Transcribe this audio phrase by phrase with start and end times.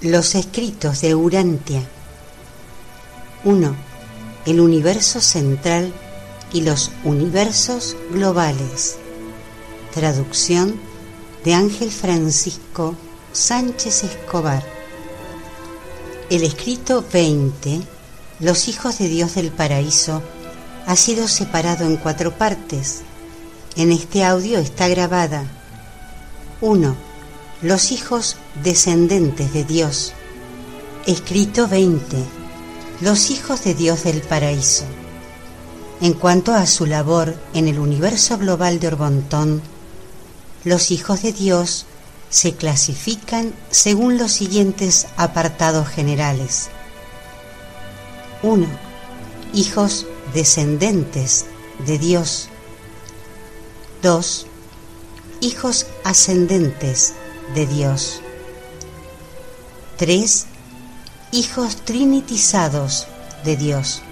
[0.00, 1.82] Los escritos de Urantia.
[3.42, 3.74] 1.
[4.46, 5.92] El universo central
[6.52, 8.96] y los universos globales.
[9.92, 10.80] Traducción
[11.44, 12.94] de Ángel Francisco
[13.32, 14.62] Sánchez Escobar.
[16.30, 17.80] El escrito 20,
[18.38, 20.22] Los hijos de Dios del paraíso,
[20.86, 23.00] ha sido separado en cuatro partes.
[23.74, 25.44] En este audio está grabada
[26.60, 27.07] 1
[27.62, 30.12] los hijos descendentes de Dios.
[31.06, 32.16] Escrito 20.
[33.00, 34.84] Los hijos de Dios del paraíso.
[36.00, 39.60] En cuanto a su labor en el universo global de Orbontón,
[40.62, 41.86] los hijos de Dios
[42.30, 46.68] se clasifican según los siguientes apartados generales.
[48.44, 48.68] 1.
[49.52, 51.46] Hijos descendentes
[51.84, 52.50] de Dios.
[54.02, 54.46] 2.
[55.40, 58.20] Hijos ascendentes de Dios.
[59.96, 60.46] 3.
[61.32, 63.06] Hijos trinitizados
[63.44, 64.02] de Dios.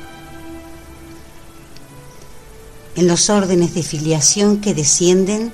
[2.97, 5.53] En los órdenes de filiación que descienden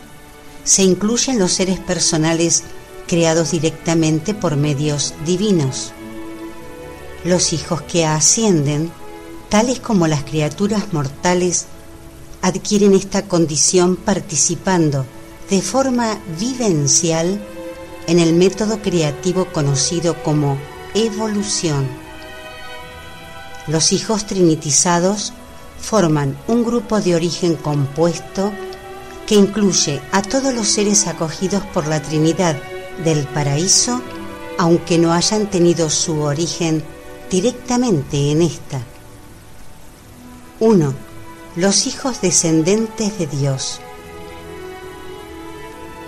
[0.65, 2.63] se incluyen los seres personales
[3.07, 5.93] creados directamente por medios divinos.
[7.25, 8.91] Los hijos que ascienden,
[9.49, 11.67] tales como las criaturas mortales,
[12.41, 15.05] adquieren esta condición participando
[15.51, 17.41] de forma vivencial
[18.07, 20.59] en el método creativo conocido como
[20.95, 21.87] evolución.
[23.67, 25.33] Los hijos trinitizados
[25.81, 28.53] forman un grupo de origen compuesto
[29.27, 32.57] que incluye a todos los seres acogidos por la Trinidad
[33.05, 34.01] del paraíso,
[34.59, 36.83] aunque no hayan tenido su origen
[37.31, 38.81] directamente en esta.
[40.61, 40.95] 1.
[41.57, 43.81] Los hijos descendentes de Dios.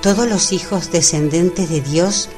[0.04, 2.28] Todos los hijos descendentes de Dios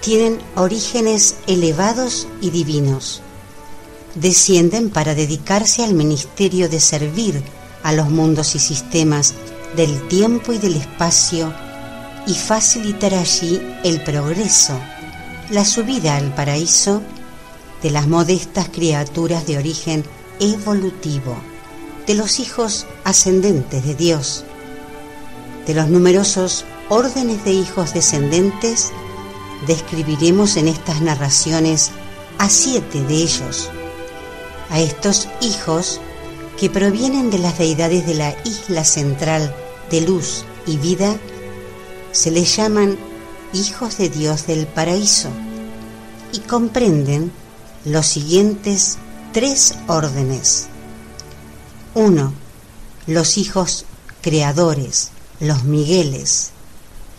[0.00, 3.20] tienen orígenes elevados y divinos.
[4.14, 7.42] Descienden para dedicarse al ministerio de servir
[7.82, 9.34] a los mundos y sistemas
[9.76, 11.52] del tiempo y del espacio
[12.26, 14.80] y facilitar allí el progreso,
[15.50, 17.02] la subida al paraíso
[17.82, 20.04] de las modestas criaturas de origen
[20.40, 21.36] evolutivo,
[22.06, 24.44] de los hijos ascendentes de Dios,
[25.66, 28.90] de los numerosos órdenes de hijos descendentes,
[29.66, 31.92] describiremos en estas narraciones
[32.38, 33.70] a siete de ellos.
[34.70, 36.00] A estos hijos
[36.58, 39.54] que provienen de las deidades de la isla central
[39.90, 41.16] de luz y vida,
[42.12, 42.98] se les llaman
[43.52, 45.30] hijos de Dios del paraíso
[46.32, 47.30] y comprenden
[47.84, 48.98] los siguientes
[49.32, 50.66] tres órdenes.
[51.94, 52.32] 1.
[53.06, 53.84] Los hijos
[54.22, 56.50] creadores, los Migueles.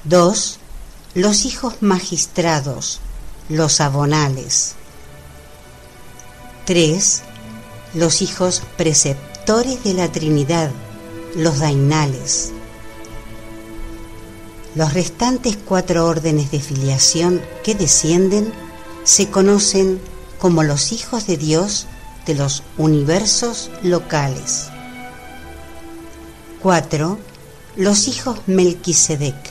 [0.04, 0.58] 2.
[1.14, 3.02] Los hijos magistrados,
[3.50, 4.74] los abonales.
[6.66, 7.22] 3.
[7.94, 10.72] Los hijos preceptores de la Trinidad,
[11.36, 12.52] los dainales.
[14.74, 18.52] Los restantes cuatro órdenes de filiación que descienden
[19.04, 20.02] se conocen
[20.40, 21.86] como los hijos de Dios
[22.26, 24.70] de los universos locales.
[26.62, 27.20] 4.
[27.76, 29.51] Los hijos Melquisedec.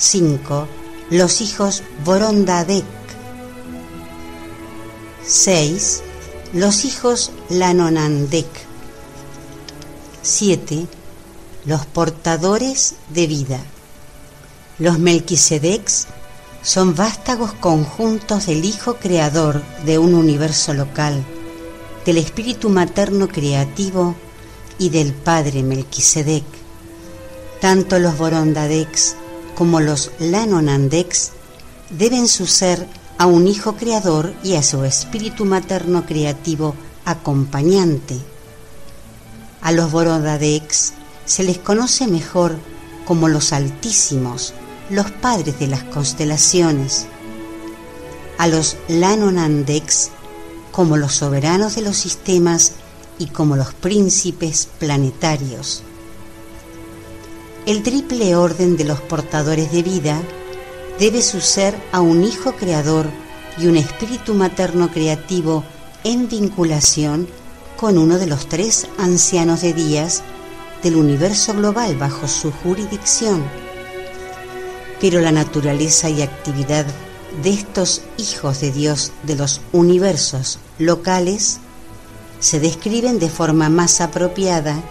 [0.00, 0.66] 5.
[1.10, 2.86] Los hijos Borondadek.
[5.26, 6.02] 6.
[6.54, 8.46] Los hijos Lanonandek.
[10.22, 10.86] 7.
[11.66, 13.60] Los portadores de vida.
[14.78, 16.06] Los Melquisedecs
[16.62, 21.22] son vástagos conjuntos del Hijo Creador de un universo local,
[22.06, 24.14] del Espíritu Materno Creativo
[24.78, 26.44] y del Padre Melquisedec.
[27.60, 29.16] Tanto los Borondadecs
[29.60, 31.32] como los Lanonandex,
[31.90, 32.86] deben su ser
[33.18, 38.16] a un hijo creador y a su espíritu materno creativo acompañante.
[39.60, 40.94] A los Borodadex
[41.26, 42.56] se les conoce mejor
[43.04, 44.54] como los altísimos,
[44.88, 47.04] los padres de las constelaciones.
[48.38, 50.08] A los Lanonandex
[50.72, 52.72] como los soberanos de los sistemas
[53.18, 55.82] y como los príncipes planetarios.
[57.66, 60.20] El triple orden de los portadores de vida
[60.98, 63.06] debe su ser a un hijo creador
[63.58, 65.62] y un espíritu materno creativo
[66.02, 67.28] en vinculación
[67.76, 70.22] con uno de los tres ancianos de días
[70.82, 73.44] del universo global bajo su jurisdicción.
[75.00, 76.86] Pero la naturaleza y actividad
[77.42, 81.58] de estos hijos de Dios de los universos locales
[82.40, 84.82] se describen de forma más apropiada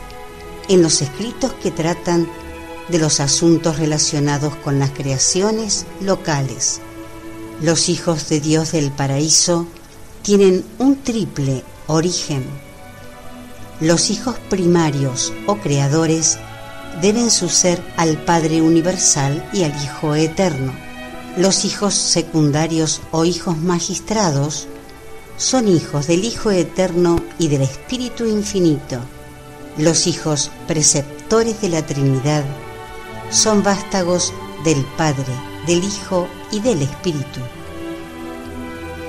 [0.68, 2.27] en los escritos que tratan
[2.91, 6.81] de los asuntos relacionados con las creaciones locales.
[7.62, 9.68] Los hijos de Dios del paraíso
[10.21, 12.45] tienen un triple origen.
[13.80, 16.38] Los hijos primarios o creadores
[17.01, 20.74] deben su ser al Padre Universal y al Hijo Eterno.
[21.38, 24.68] Los hijos secundarios o hijos magistrados
[25.38, 29.00] son hijos del Hijo Eterno y del Espíritu Infinito.
[29.77, 32.44] Los hijos preceptores de la Trinidad
[33.31, 34.33] son vástagos
[34.63, 35.33] del Padre,
[35.67, 37.41] del Hijo y del Espíritu.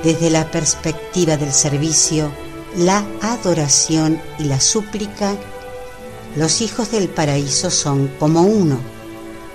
[0.04, 2.30] Desde la perspectiva del servicio,
[2.76, 5.34] la adoración y la súplica,
[6.36, 8.78] los hijos del paraíso son como uno,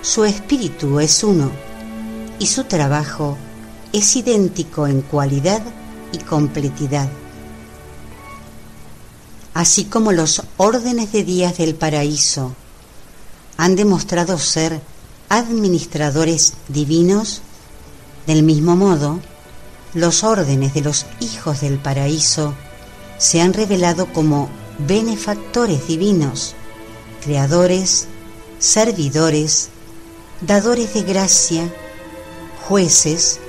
[0.02, 1.50] su espíritu es uno
[2.38, 3.36] y su trabajo
[3.92, 5.62] es idéntico en cualidad
[6.12, 7.08] y completidad.
[9.54, 12.54] Así como los órdenes de días del paraíso
[13.56, 14.80] han demostrado ser
[15.28, 17.42] administradores divinos,
[18.26, 19.20] del mismo modo,
[19.94, 22.54] los órdenes de los hijos del paraíso
[23.18, 26.54] se han revelado como benefactores divinos,
[27.24, 28.06] creadores,
[28.58, 29.68] servidores,
[30.42, 31.72] dadores de gracia,
[32.68, 33.40] jueces,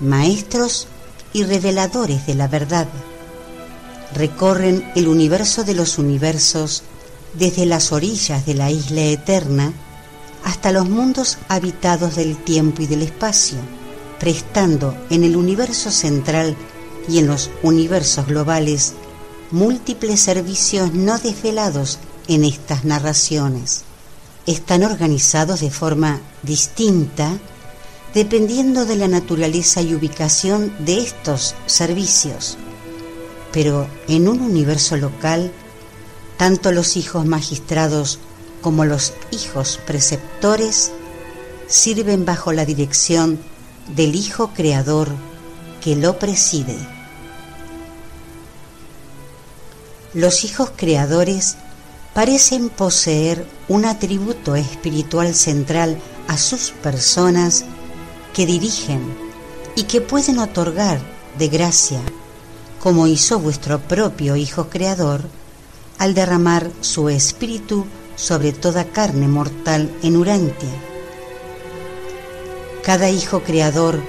[0.00, 0.88] maestros
[1.32, 2.88] y reveladores de la verdad.
[4.14, 6.82] Recorren el universo de los universos
[7.34, 9.72] desde las orillas de la isla eterna
[10.44, 13.58] hasta los mundos habitados del tiempo y del espacio,
[14.18, 16.56] prestando en el universo central
[17.08, 18.94] y en los universos globales
[19.50, 21.98] múltiples servicios no desvelados
[22.28, 23.82] en estas narraciones.
[24.46, 27.38] Están organizados de forma distinta
[28.14, 32.58] dependiendo de la naturaleza y ubicación de estos servicios.
[33.52, 35.52] Pero en un universo local,
[36.42, 38.18] tanto los hijos magistrados
[38.62, 40.90] como los hijos preceptores
[41.68, 43.38] sirven bajo la dirección
[43.94, 45.06] del Hijo Creador
[45.80, 46.76] que lo preside.
[50.14, 51.58] Los hijos creadores
[52.12, 55.96] parecen poseer un atributo espiritual central
[56.26, 57.64] a sus personas
[58.34, 59.00] que dirigen
[59.76, 60.98] y que pueden otorgar
[61.38, 62.00] de gracia,
[62.82, 65.22] como hizo vuestro propio Hijo Creador,
[66.02, 70.68] al derramar su espíritu sobre toda carne mortal en Urantia.
[72.82, 74.00] Cada Hijo Creador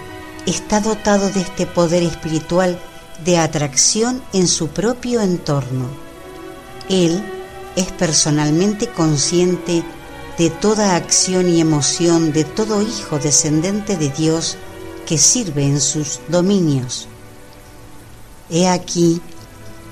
[0.48, 2.80] está dotado de este poder espiritual
[3.24, 5.86] de atracción en su propio entorno.
[6.90, 7.24] Él
[7.76, 9.84] es personalmente consciente
[10.40, 14.58] de toda acción y emoción de todo hijo descendente de Dios
[15.06, 17.08] que sirve en sus dominios.
[18.50, 19.22] He aquí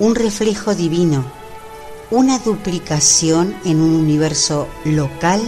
[0.00, 1.41] un reflejo divino,
[2.12, 5.40] una duplicación en un universo local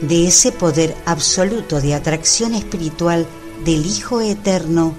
[0.00, 3.26] de ese poder absoluto de atracción espiritual
[3.66, 4.94] del Hijo Eterno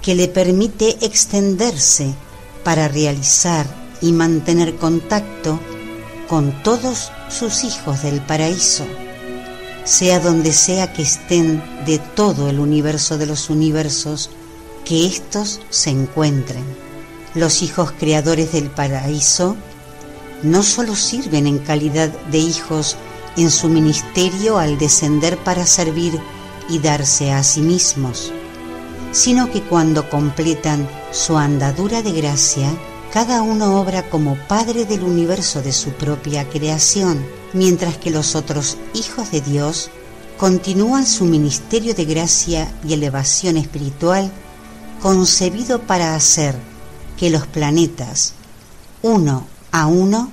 [0.00, 2.14] que le permite extenderse
[2.64, 3.66] para realizar
[4.00, 5.60] y mantener contacto
[6.26, 8.86] con todos sus hijos del paraíso,
[9.84, 14.30] sea donde sea que estén de todo el universo de los universos,
[14.86, 16.64] que éstos se encuentren.
[17.34, 19.54] Los hijos creadores del paraíso
[20.42, 22.96] no solo sirven en calidad de hijos
[23.36, 26.18] en su ministerio al descender para servir
[26.68, 28.32] y darse a sí mismos,
[29.12, 32.68] sino que cuando completan su andadura de gracia,
[33.12, 38.76] cada uno obra como padre del universo de su propia creación, mientras que los otros
[38.92, 39.90] hijos de Dios
[40.36, 44.30] continúan su ministerio de gracia y elevación espiritual
[45.00, 46.54] concebido para hacer
[47.16, 48.34] que los planetas,
[49.02, 50.30] uno a uno,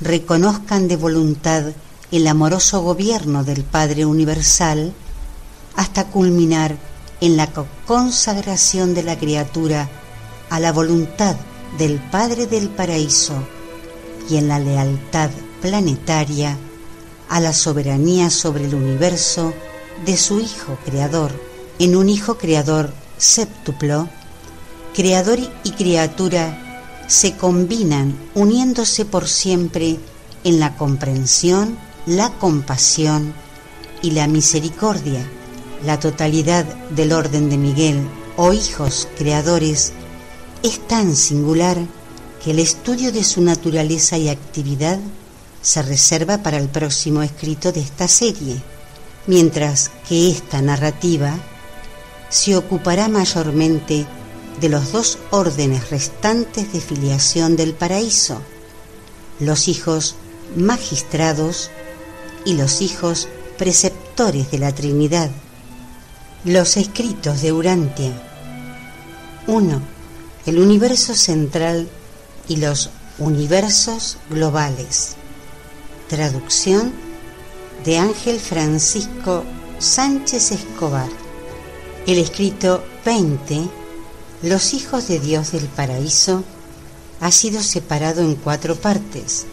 [0.00, 1.64] reconozcan de voluntad
[2.10, 4.92] el amoroso gobierno del Padre Universal
[5.76, 6.76] hasta culminar
[7.20, 7.48] en la
[7.86, 9.88] consagración de la criatura
[10.50, 11.36] a la voluntad
[11.78, 13.34] del Padre del Paraíso
[14.28, 15.30] y en la lealtad
[15.60, 16.58] planetaria
[17.28, 19.54] a la soberanía sobre el universo
[20.04, 21.32] de su Hijo Creador,
[21.78, 24.08] en un Hijo Creador séptuplo,
[24.94, 26.61] Creador y criatura
[27.12, 29.98] se combinan uniéndose por siempre
[30.44, 31.76] en la comprensión,
[32.06, 33.34] la compasión
[34.00, 35.22] y la misericordia.
[35.84, 38.00] La totalidad del orden de Miguel
[38.38, 39.92] o hijos creadores
[40.62, 41.76] es tan singular
[42.42, 44.98] que el estudio de su naturaleza y actividad
[45.60, 48.56] se reserva para el próximo escrito de esta serie,
[49.26, 51.34] mientras que esta narrativa
[52.30, 54.06] se ocupará mayormente
[54.60, 58.40] de los dos órdenes restantes de filiación del paraíso,
[59.40, 60.14] los hijos
[60.56, 61.70] magistrados
[62.44, 63.28] y los hijos
[63.58, 65.30] preceptores de la Trinidad.
[66.44, 68.12] Los escritos de Urantia.
[69.46, 69.82] 1.
[70.46, 71.88] El universo central
[72.48, 75.14] y los universos globales.
[76.08, 76.92] Traducción
[77.84, 79.44] de Ángel Francisco
[79.78, 81.08] Sánchez Escobar.
[82.06, 83.68] El escrito 20,
[84.42, 86.42] Los hijos de Dios del paraíso,
[87.20, 89.46] ha sido separado en cuatro partes.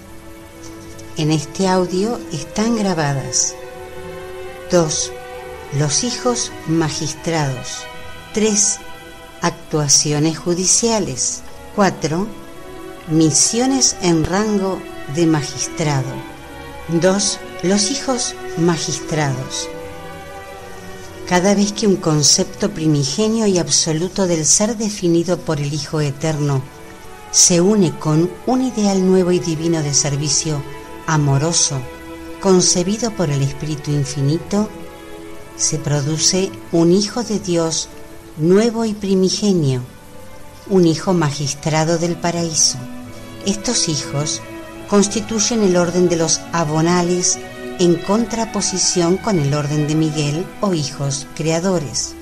[1.16, 3.54] En este audio están grabadas
[4.72, 5.12] 2.
[5.78, 7.86] Los hijos magistrados.
[8.34, 8.80] 3.
[9.42, 11.42] Actuaciones judiciales.
[11.76, 12.28] 4.
[13.10, 14.82] Misiones en rango
[15.16, 16.12] de magistrado.
[16.88, 17.40] 2.
[17.62, 19.70] Los hijos magistrados.
[21.30, 26.64] Cada vez que un concepto primigenio y absoluto del ser definido por el Hijo Eterno
[27.30, 30.60] se une con un ideal nuevo y divino de servicio
[31.06, 31.80] amoroso,
[32.42, 34.72] concebido por el Espíritu Infinito,
[35.56, 37.90] se produce un Hijo de Dios
[38.38, 39.84] nuevo y primigenio,
[40.68, 42.80] un Hijo magistrado del paraíso.
[43.46, 44.42] Estos hijos
[44.88, 47.38] constituyen el orden de los abonales
[47.80, 52.14] en contraposición con el orden de Miguel o hijos creadores.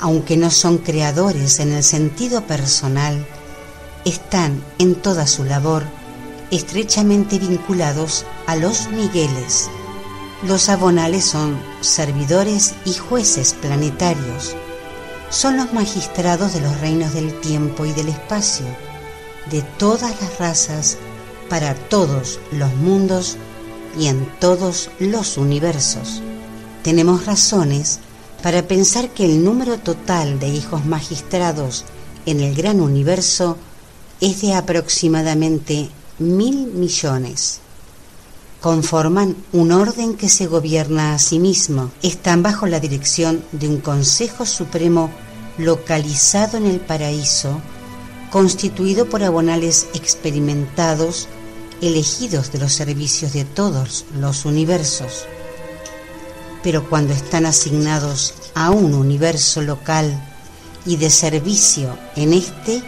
[0.00, 3.26] Aunque no son creadores en el sentido personal,
[4.04, 5.84] están en toda su labor
[6.50, 9.68] estrechamente vinculados a los Migueles
[10.42, 14.54] los abonales son servidores y jueces planetarios.
[15.30, 18.66] Son los magistrados de los reinos del tiempo y del espacio,
[19.50, 20.98] de todas las razas,
[21.48, 23.38] para todos los mundos
[23.98, 26.22] y en todos los universos.
[26.82, 28.00] Tenemos razones
[28.42, 31.84] para pensar que el número total de hijos magistrados
[32.26, 33.56] en el gran universo
[34.20, 35.88] es de aproximadamente
[36.18, 37.60] mil millones
[38.66, 41.92] conforman un orden que se gobierna a sí mismo.
[42.02, 45.08] Están bajo la dirección de un Consejo Supremo
[45.56, 47.60] localizado en el paraíso,
[48.32, 51.28] constituido por abonales experimentados,
[51.80, 55.26] elegidos de los servicios de todos los universos.
[56.62, 60.18] Pero cuando están asignados a un universo local
[60.84, 62.82] y de servicio en este,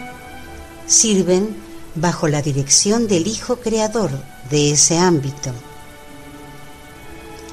[0.87, 1.55] sirven
[1.95, 4.11] bajo la dirección del Hijo Creador
[4.49, 5.51] de ese ámbito.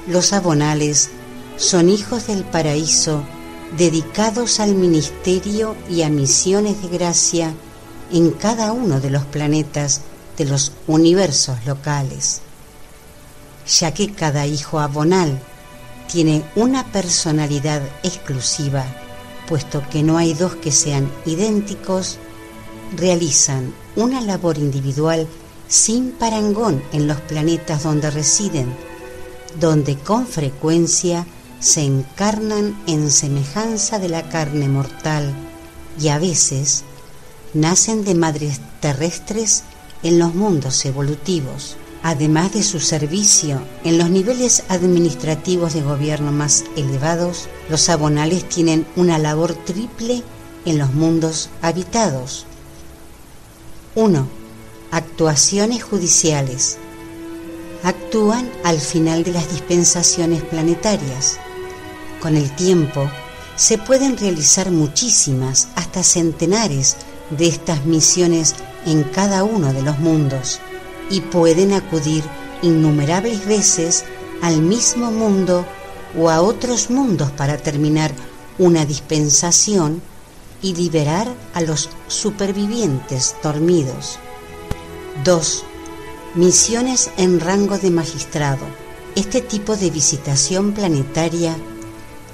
[0.07, 1.09] Los abonales
[1.57, 3.23] son hijos del paraíso
[3.77, 7.53] dedicados al ministerio y a misiones de gracia
[8.11, 10.01] en cada uno de los planetas
[10.37, 12.41] de los universos locales,
[13.67, 15.39] ya que cada hijo abonal
[16.11, 18.85] tiene una personalidad exclusiva,
[19.47, 22.17] puesto que no hay dos que sean idénticos,
[22.95, 25.27] realizan una labor individual
[25.67, 28.73] sin parangón en los planetas donde residen,
[29.59, 31.25] donde con frecuencia
[31.59, 35.33] se encarnan en semejanza de la carne mortal
[35.99, 36.83] y a veces
[37.53, 39.63] nacen de madres terrestres
[40.03, 41.77] en los mundos evolutivos.
[42.03, 48.85] Además de su servicio en los niveles administrativos de gobierno más elevados, los abonales tienen
[48.95, 50.23] una labor triple
[50.65, 52.45] en los mundos habitados.
[53.95, 54.27] 1
[54.91, 56.77] Actuaciones judiciales.
[57.83, 61.37] Actúan al final de las dispensaciones planetarias.
[62.21, 63.09] Con el tiempo,
[63.57, 66.95] se pueden realizar muchísimas, hasta centenares,
[67.31, 68.55] de estas misiones
[68.87, 70.59] en cada uno de los mundos
[71.09, 72.23] y pueden acudir
[72.61, 74.05] innumerables veces
[74.41, 75.65] al mismo mundo
[76.17, 78.11] o a otros mundos para terminar
[78.57, 80.01] una dispensación
[80.61, 84.17] y liberar a los supervivientes dormidos.
[85.23, 85.63] 2.
[86.35, 88.65] Misiones en rango de magistrado.
[89.15, 91.55] Este tipo de visitación planetaria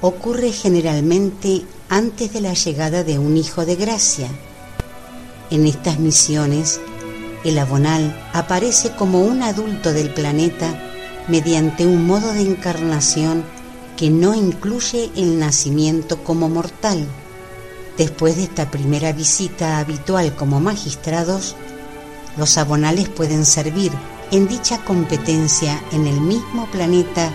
[0.02, 4.30] ocurre generalmente antes de la llegada de un hijo de gracia.
[5.54, 6.82] En estas misiones,
[7.44, 10.74] el abonal aparece como un adulto del planeta
[11.28, 13.44] mediante un modo de encarnación
[13.96, 17.06] que no incluye el nacimiento como mortal.
[18.00, 21.56] Después de esta primera visita habitual como magistrados,
[22.36, 23.92] los abonales pueden servir
[24.32, 27.30] en dicha competencia en el mismo planeta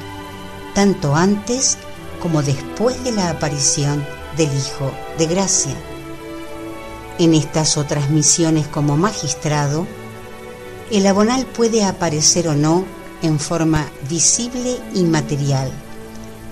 [0.75, 1.79] tanto antes
[2.21, 4.05] como después de la aparición
[4.37, 5.98] del Hijo de Gracia.
[7.19, 9.87] En estas otras misiones como magistrado,
[10.91, 12.85] el abonal puede aparecer o no
[13.23, 15.73] en forma visible y material,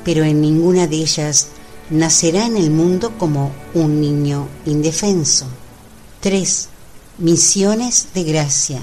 [0.04, 1.48] pero en ninguna de ellas
[1.90, 5.46] nacerá en el mundo como un niño indefenso.
[6.20, 6.68] 3.
[7.18, 8.82] Misiones de gracia.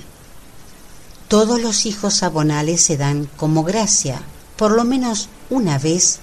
[1.27, 4.21] Todos los hijos abonales se dan como gracia,
[4.55, 6.19] por lo menos una vez,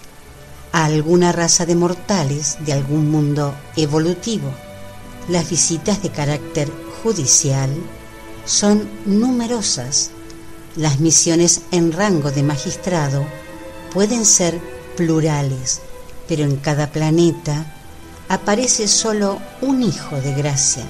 [0.72, 4.50] a alguna raza de mortales de algún mundo evolutivo.
[5.28, 6.70] Las visitas de carácter
[7.02, 7.70] judicial
[8.44, 10.10] son numerosas.
[10.76, 13.24] Las misiones en rango de magistrado
[13.92, 14.60] pueden ser
[14.96, 15.80] plurales,
[16.28, 17.74] pero en cada planeta
[18.28, 20.84] aparece solo un hijo de gracia.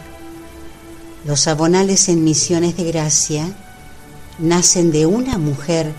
[1.24, 3.46] Los abonales en misiones de gracia
[4.38, 5.92] nacen de una mujer,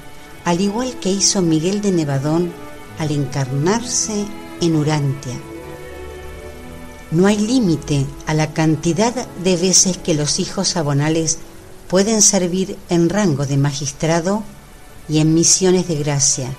[0.45, 2.51] al igual que hizo Miguel de Nevadón
[2.97, 4.25] al encarnarse
[4.61, 5.50] en Urantia.
[7.11, 9.13] No hay límite a la cantidad
[9.43, 11.39] de veces que los hijos abonales
[11.89, 14.43] pueden servir en rango de magistrado
[15.09, 16.49] y en misiones de gracia,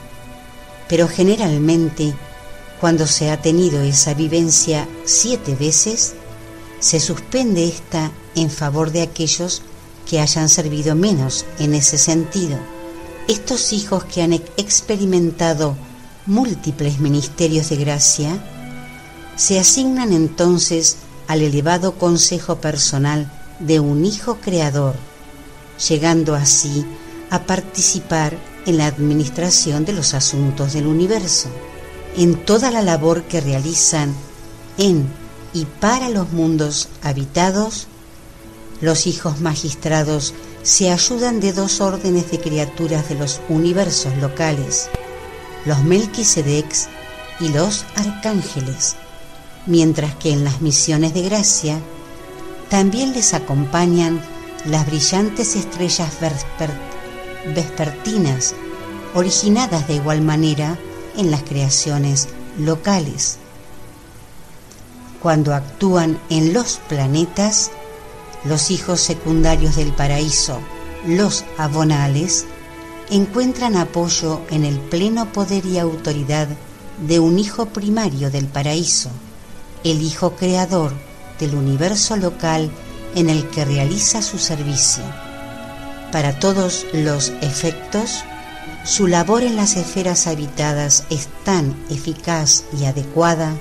[0.88, 2.14] pero generalmente
[2.82, 6.14] cuando se ha tenido esa vivencia siete veces,
[6.80, 9.62] se suspende esta en favor de aquellos
[10.04, 12.58] que hayan servido menos en ese sentido.
[13.28, 15.76] Estos hijos que han experimentado
[16.26, 18.51] múltiples ministerios de gracia,
[19.36, 20.96] se asignan entonces
[21.26, 24.94] al elevado consejo personal de un Hijo Creador,
[25.88, 26.84] llegando así
[27.30, 28.36] a participar
[28.66, 31.48] en la administración de los asuntos del universo,
[32.16, 34.14] en toda la labor que realizan
[34.78, 35.06] en
[35.54, 37.86] y para los mundos habitados,
[38.80, 44.88] los hijos magistrados se ayudan de dos órdenes de criaturas de los universos locales,
[45.64, 46.88] los Melquisedecs
[47.40, 48.96] y los arcángeles,
[49.66, 51.78] mientras que en las misiones de gracia
[52.68, 54.20] también les acompañan
[54.64, 56.18] las brillantes estrellas
[57.54, 58.54] vespertinas,
[59.14, 60.78] originadas de igual manera
[61.16, 62.28] en las creaciones
[62.58, 63.38] locales.
[65.20, 67.70] Cuando actúan en los planetas,
[68.44, 70.58] los hijos secundarios del paraíso,
[71.06, 72.46] los abonales,
[73.10, 76.48] encuentran apoyo en el pleno poder y autoridad
[77.06, 79.10] de un hijo primario del paraíso,
[79.84, 80.92] el hijo creador
[81.38, 82.70] del universo local
[83.14, 85.02] en el que realiza su servicio.
[86.12, 88.24] Para todos los efectos,
[88.84, 93.54] su labor en las esferas habitadas es tan eficaz y adecuada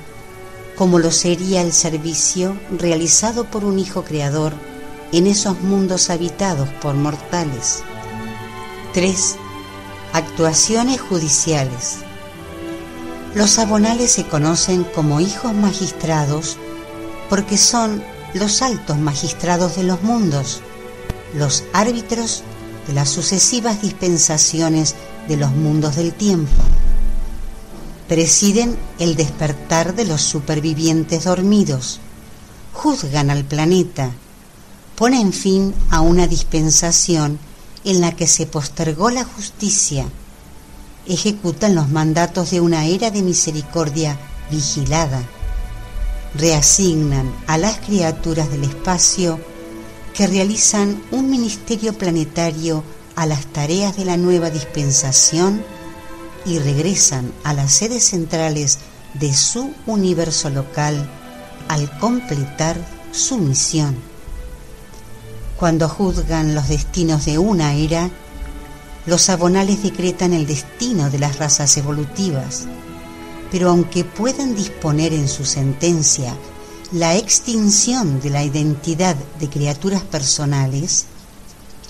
[0.76, 4.54] como lo sería el servicio realizado por un hijo creador
[5.12, 7.84] en esos mundos habitados por mortales.
[8.94, 9.36] 3.
[10.14, 12.00] Actuaciones judiciales.
[13.34, 16.58] Los abonales se conocen como hijos magistrados
[17.30, 20.62] porque son los altos magistrados de los mundos,
[21.34, 22.44] los árbitros
[22.88, 24.96] de las sucesivas dispensaciones
[25.30, 26.62] de los mundos del tiempo.
[28.10, 32.02] Presiden el despertar de los supervivientes dormidos,
[32.74, 34.12] juzgan al planeta,
[34.98, 37.40] ponen fin a una dispensación
[37.86, 40.06] en la que se postergó la justicia,
[41.08, 44.18] ejecutan los mandatos de una era de misericordia
[44.50, 45.22] vigilada,
[46.36, 49.40] reasignan a las criaturas del espacio
[50.14, 52.84] que realizan un ministerio planetario
[53.16, 55.64] a las tareas de la nueva dispensación
[56.46, 58.80] y regresan a las sedes centrales
[59.14, 61.10] de su universo local
[61.68, 62.78] al completar
[63.12, 63.96] su misión.
[65.58, 68.10] Cuando juzgan los destinos de una era,
[69.06, 72.66] los abonales decretan el destino de las razas evolutivas,
[73.52, 76.36] pero aunque puedan disponer en su sentencia
[76.92, 81.06] la extinción de la identidad de criaturas personales,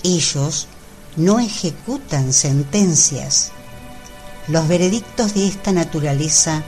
[0.02, 0.68] ellos
[1.16, 3.52] no ejecutan sentencias.
[4.48, 6.62] Los veredictos de esta naturaleza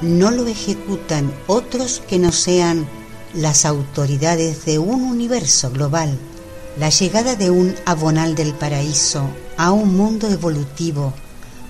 [0.00, 2.86] no lo ejecutan otros que no sean
[3.34, 6.18] las autoridades de un universo global,
[6.78, 11.12] la llegada de un abonal del paraíso a un mundo evolutivo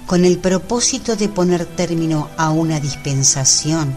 [0.07, 3.97] con el propósito de poner término a una dispensación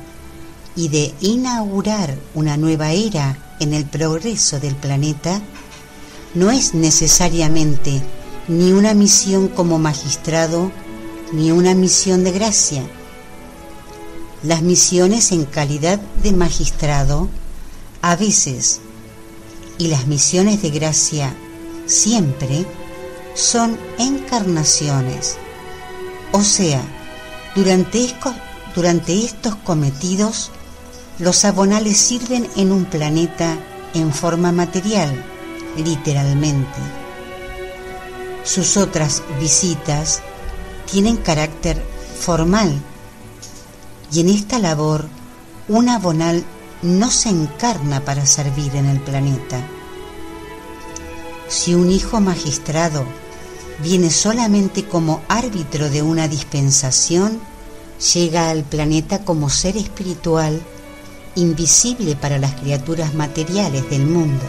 [0.75, 5.41] y de inaugurar una nueva era en el progreso del planeta,
[6.33, 8.01] no es necesariamente
[8.47, 10.71] ni una misión como magistrado
[11.33, 12.83] ni una misión de gracia.
[14.43, 17.27] Las misiones en calidad de magistrado
[18.01, 18.79] a veces
[19.81, 21.33] y las misiones de gracia
[21.87, 22.67] siempre
[23.33, 25.37] son encarnaciones.
[26.33, 26.83] O sea,
[27.55, 28.05] durante
[29.25, 30.51] estos, cometidos,
[31.17, 33.57] los abonales sirven en un planeta
[33.95, 35.15] en forma material,
[35.75, 36.79] literalmente.
[38.43, 40.21] Sus otras visitas
[40.91, 41.83] tienen carácter
[42.19, 42.71] formal
[44.11, 45.07] y en esta labor
[45.67, 46.43] un abonal
[46.81, 49.59] no se encarna para servir en el planeta.
[51.47, 53.03] Si un hijo magistrado
[53.83, 57.39] viene solamente como árbitro de una dispensación,
[58.13, 60.61] llega al planeta como ser espiritual
[61.35, 64.43] invisible para las criaturas materiales del mundo.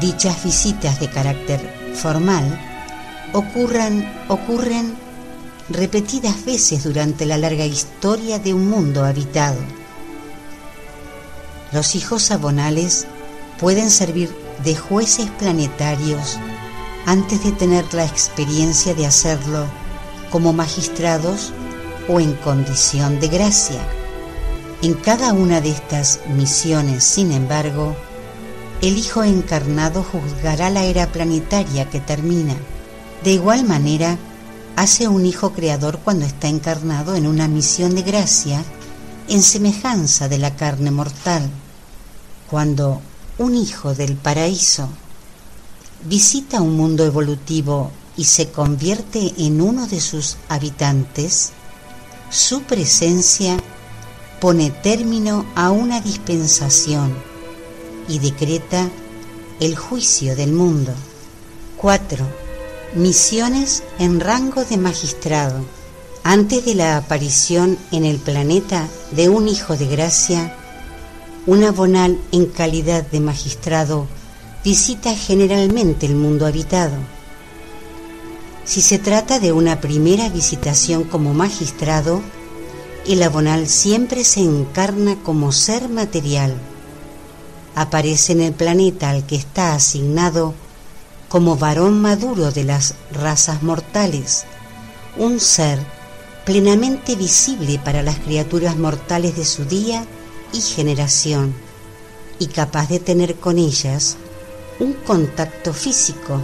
[0.00, 2.58] Dichas visitas de carácter formal
[3.32, 4.96] ocurren
[5.68, 9.58] repetidas veces durante la larga historia de un mundo habitado.
[11.70, 13.06] Los hijos abonales
[13.60, 16.38] pueden servir de jueces planetarios
[17.04, 19.66] antes de tener la experiencia de hacerlo
[20.30, 21.52] como magistrados
[22.08, 23.80] o en condición de gracia.
[24.80, 27.94] En cada una de estas misiones, sin embargo,
[28.80, 32.54] el Hijo encarnado juzgará la era planetaria que termina.
[33.24, 34.16] De igual manera,
[34.76, 38.64] hace un Hijo creador cuando está encarnado en una misión de gracia
[39.28, 41.48] en semejanza de la carne mortal.
[42.50, 43.00] Cuando
[43.38, 44.88] un Hijo del paraíso
[46.04, 51.50] visita un mundo evolutivo y se convierte en uno de sus habitantes,
[52.30, 53.56] su presencia
[54.40, 57.14] pone término a una dispensación
[58.08, 58.88] y decreta
[59.60, 60.92] el juicio del mundo.
[61.76, 62.26] 4.
[62.94, 65.77] Misiones en rango de magistrado.
[66.24, 70.54] Antes de la aparición en el planeta de un hijo de gracia,
[71.46, 74.06] un abonal en calidad de magistrado
[74.64, 76.96] visita generalmente el mundo habitado.
[78.64, 82.20] Si se trata de una primera visitación como magistrado,
[83.06, 86.54] el abonal siempre se encarna como ser material.
[87.74, 90.52] Aparece en el planeta al que está asignado
[91.30, 94.44] como varón maduro de las razas mortales,
[95.16, 95.78] un ser
[96.48, 100.06] plenamente visible para las criaturas mortales de su día
[100.54, 101.54] y generación,
[102.38, 104.16] y capaz de tener con ellas
[104.80, 106.42] un contacto físico.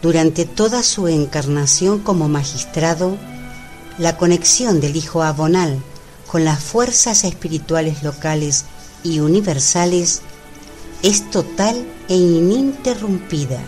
[0.00, 3.16] Durante toda su encarnación como magistrado,
[3.98, 5.82] la conexión del Hijo Abonal
[6.28, 8.64] con las fuerzas espirituales locales
[9.02, 10.22] y universales
[11.02, 13.60] es total e ininterrumpida.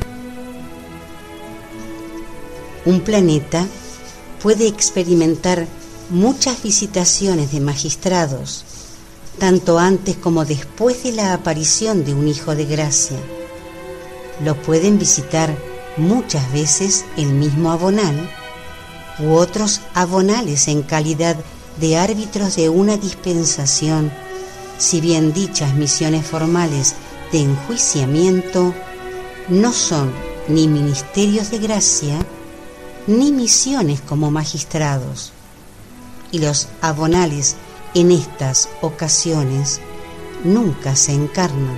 [2.84, 3.66] Un planeta
[4.42, 5.68] puede experimentar
[6.10, 8.64] muchas visitaciones de magistrados,
[9.38, 13.18] tanto antes como después de la aparición de un hijo de gracia.
[14.44, 15.56] Lo pueden visitar
[15.96, 18.28] muchas veces el mismo abonal
[19.20, 21.36] u otros abonales en calidad
[21.80, 24.10] de árbitros de una dispensación,
[24.78, 26.94] si bien dichas misiones formales
[27.30, 28.74] de enjuiciamiento
[29.48, 30.12] no son
[30.48, 32.18] ni ministerios de gracia
[33.06, 35.32] ni misiones como magistrados.
[36.30, 37.56] Y los abonales
[37.94, 39.80] en estas ocasiones
[40.44, 41.76] nunca se encarnan.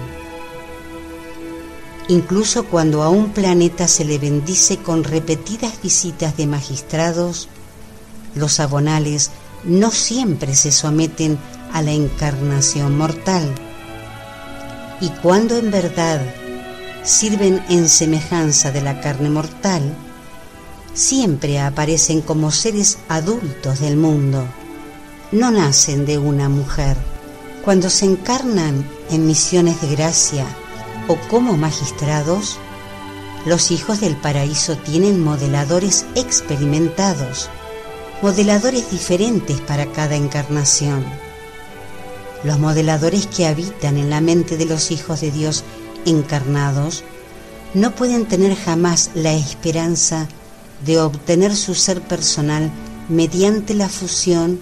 [2.08, 7.48] Incluso cuando a un planeta se le bendice con repetidas visitas de magistrados,
[8.34, 9.30] los abonales
[9.64, 11.38] no siempre se someten
[11.72, 13.54] a la encarnación mortal.
[15.00, 16.20] Y cuando en verdad
[17.02, 19.96] sirven en semejanza de la carne mortal,
[20.94, 24.46] siempre aparecen como seres adultos del mundo,
[25.33, 26.96] no nacen de una mujer.
[27.64, 30.46] Cuando se encarnan en misiones de gracia,
[31.09, 32.59] o como magistrados,
[33.44, 37.50] los hijos del paraíso tienen modeladores experimentados,
[38.22, 41.04] modeladores diferentes para cada encarnación.
[42.42, 45.64] Los modeladores que habitan en la mente de los hijos de Dios
[46.07, 47.04] encarnados
[47.74, 50.28] no pueden tener jamás la esperanza
[50.85, 52.70] de obtener su ser personal
[53.09, 54.61] mediante la fusión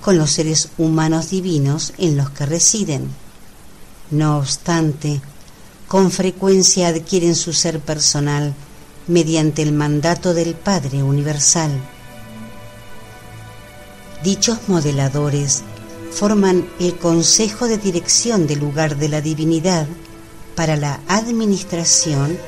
[0.00, 3.08] con los seres humanos divinos en los que residen.
[4.10, 5.20] No obstante,
[5.88, 8.54] con frecuencia adquieren su ser personal
[9.08, 11.70] mediante el mandato del Padre Universal.
[14.22, 15.62] Dichos modeladores
[16.10, 19.86] forman el Consejo de Dirección del lugar de la divinidad
[20.54, 22.38] para la administración,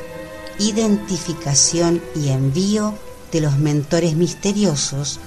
[0.58, 2.94] identificación y envío
[3.30, 5.20] de los mentores misteriosos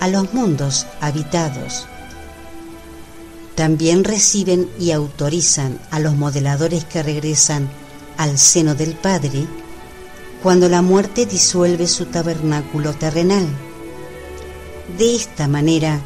[0.00, 1.86] a los mundos habitados
[3.58, 7.68] también reciben y autorizan a los modeladores que regresan
[8.16, 9.48] al seno del Padre
[10.44, 13.44] cuando la muerte disuelve su tabernáculo terrenal.
[14.96, 16.00] De esta manera,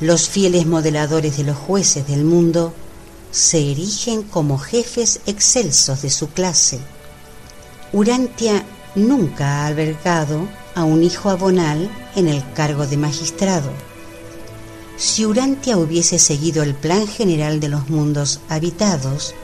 [0.00, 2.74] los fieles modeladores de los jueces del mundo
[3.30, 6.80] se erigen como jefes excelsos de su clase.
[7.92, 8.64] Urantia
[8.96, 13.70] nunca ha albergado a un hijo abonal en el cargo de magistrado
[15.00, 19.34] si Urantia hubiese seguido el plan general de los mundos habitados,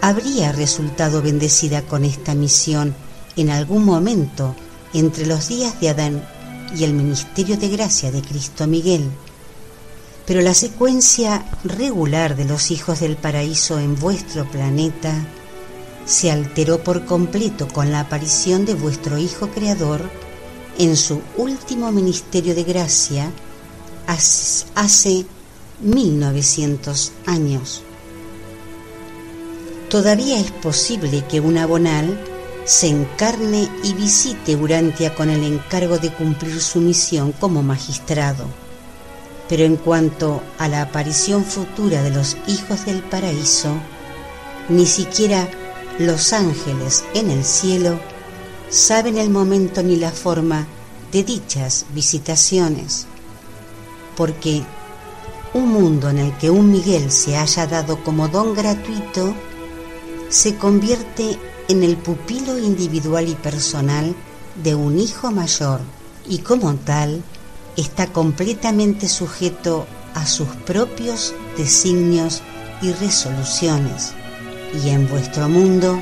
[0.00, 2.92] habría resultado bendecida con esta misión
[3.36, 4.56] en algún momento
[4.92, 6.28] entre los días de Adán
[6.76, 9.08] y el ministerio de gracia de Cristo Miguel.
[10.26, 15.14] Pero la secuencia regular de los hijos del paraíso en vuestro planeta
[16.06, 20.25] se alteró por completo con la aparición de vuestro Hijo Creador
[20.78, 23.30] en su último ministerio de gracia
[24.06, 25.26] hace
[25.80, 27.82] 1900 años.
[29.88, 32.18] Todavía es posible que un abonal
[32.64, 38.46] se encarne y visite Urantia con el encargo de cumplir su misión como magistrado.
[39.48, 43.76] Pero en cuanto a la aparición futura de los hijos del paraíso,
[44.68, 45.48] ni siquiera
[46.00, 48.00] los ángeles en el cielo
[48.68, 50.66] saben el momento ni la forma
[51.12, 53.06] de dichas visitaciones,
[54.16, 54.62] porque
[55.54, 59.34] un mundo en el que un Miguel se haya dado como don gratuito
[60.28, 64.14] se convierte en el pupilo individual y personal
[64.62, 65.80] de un hijo mayor
[66.28, 67.22] y como tal
[67.76, 72.42] está completamente sujeto a sus propios designios
[72.82, 74.12] y resoluciones.
[74.84, 76.00] Y en vuestro mundo,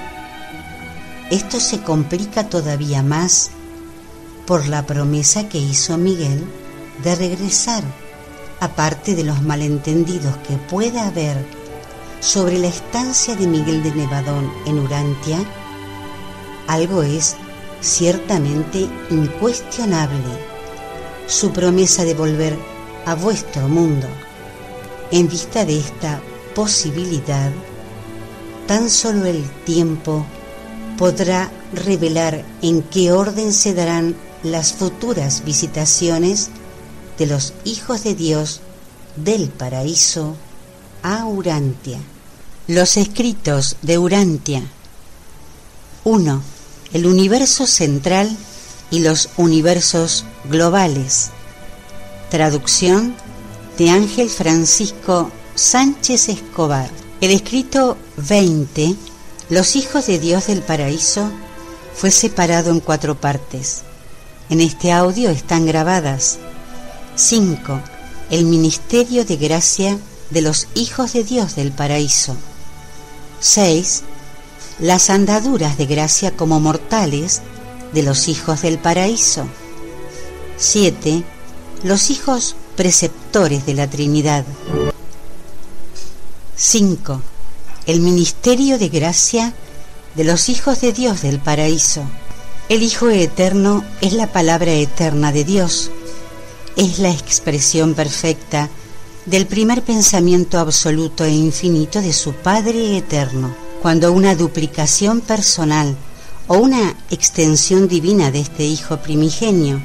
[1.30, 3.50] esto se complica todavía más
[4.46, 6.44] por la promesa que hizo Miguel
[7.02, 7.82] de regresar,
[8.60, 11.36] aparte de los malentendidos que pueda haber
[12.20, 15.38] sobre la estancia de Miguel de Nevadón en Urantia,
[16.66, 17.36] algo es
[17.80, 20.22] ciertamente incuestionable,
[21.26, 22.56] su promesa de volver
[23.06, 24.06] a vuestro mundo.
[25.10, 26.20] En vista de esta
[26.54, 27.50] posibilidad,
[28.66, 30.24] tan solo el tiempo
[30.96, 36.50] podrá revelar en qué orden se darán las futuras visitaciones
[37.18, 38.60] de los hijos de Dios
[39.16, 40.36] del paraíso
[41.02, 42.00] a Urantia.
[42.66, 44.62] Los escritos de Urantia.
[46.04, 46.42] 1.
[46.92, 48.36] El universo central
[48.90, 51.30] y los universos globales.
[52.30, 53.14] Traducción
[53.78, 56.90] de Ángel Francisco Sánchez Escobar.
[57.20, 58.94] El escrito 20,
[59.54, 61.30] Los hijos de Dios del paraíso,
[61.94, 63.82] fue separado en cuatro partes.
[64.50, 66.40] En este audio están grabadas
[67.14, 67.80] 5.
[68.32, 69.96] El ministerio de gracia
[70.30, 72.34] de los hijos de Dios del paraíso.
[73.38, 74.02] 6.
[74.80, 77.40] Las andaduras de gracia como mortales
[77.92, 79.46] de los hijos del paraíso.
[80.56, 81.22] 7.
[81.84, 84.44] Los hijos preceptores de la Trinidad.
[86.56, 87.22] 5.
[87.86, 89.52] El ministerio de gracia
[90.14, 92.02] de los hijos de Dios del paraíso.
[92.70, 95.90] El Hijo Eterno es la palabra eterna de Dios.
[96.76, 98.70] Es la expresión perfecta
[99.26, 105.94] del primer pensamiento absoluto e infinito de su Padre eterno, cuando una duplicación personal
[106.46, 109.82] o una extensión divina de este Hijo primigenio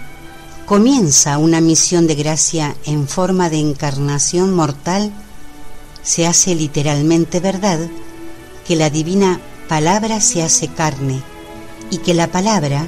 [0.65, 5.11] comienza una misión de gracia en forma de encarnación mortal,
[6.03, 7.79] se hace literalmente verdad
[8.67, 11.21] que la divina palabra se hace carne
[11.91, 12.87] y que la palabra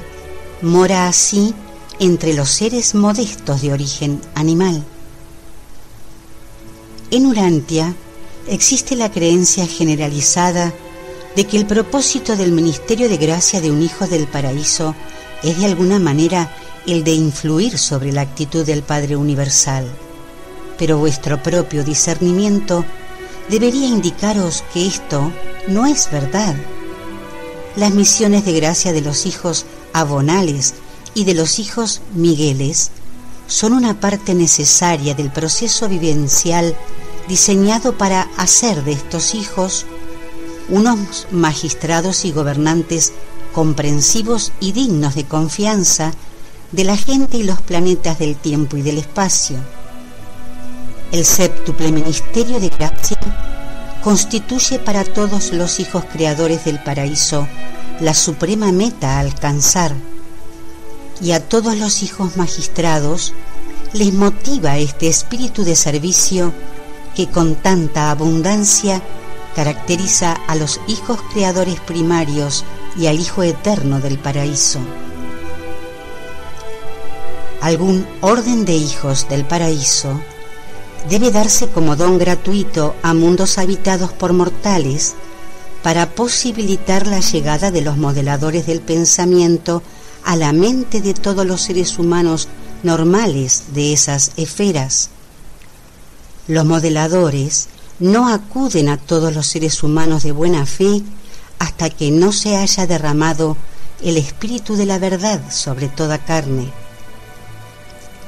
[0.62, 1.54] mora así
[1.98, 4.84] entre los seres modestos de origen animal.
[7.10, 7.94] En Urantia
[8.48, 10.72] existe la creencia generalizada
[11.36, 14.94] de que el propósito del ministerio de gracia de un hijo del paraíso
[15.42, 16.50] es de alguna manera
[16.86, 19.86] el de influir sobre la actitud del Padre Universal.
[20.78, 22.84] Pero vuestro propio discernimiento
[23.48, 25.32] debería indicaros que esto
[25.68, 26.54] no es verdad.
[27.76, 30.74] Las misiones de gracia de los hijos abonales
[31.14, 32.90] y de los hijos migueles
[33.46, 36.76] son una parte necesaria del proceso vivencial
[37.28, 39.86] diseñado para hacer de estos hijos
[40.68, 43.12] unos magistrados y gobernantes
[43.52, 46.12] comprensivos y dignos de confianza
[46.72, 49.56] de la gente y los planetas del tiempo y del espacio.
[51.12, 53.18] El séptuple ministerio de gracia
[54.02, 57.46] constituye para todos los hijos creadores del paraíso
[58.00, 59.92] la suprema meta a alcanzar
[61.20, 63.34] y a todos los hijos magistrados
[63.92, 66.54] les motiva este espíritu de servicio
[67.14, 69.02] que con tanta abundancia
[69.54, 72.64] caracteriza a los hijos creadores primarios
[72.96, 74.78] y al Hijo eterno del paraíso.
[77.60, 80.18] Algún orden de hijos del paraíso
[81.08, 85.14] debe darse como don gratuito a mundos habitados por mortales
[85.82, 89.82] para posibilitar la llegada de los modeladores del pensamiento
[90.24, 92.48] a la mente de todos los seres humanos
[92.82, 95.10] normales de esas esferas.
[96.46, 101.02] Los modeladores no acuden a todos los seres humanos de buena fe
[101.58, 103.56] hasta que no se haya derramado
[104.02, 106.72] el espíritu de la verdad sobre toda carne.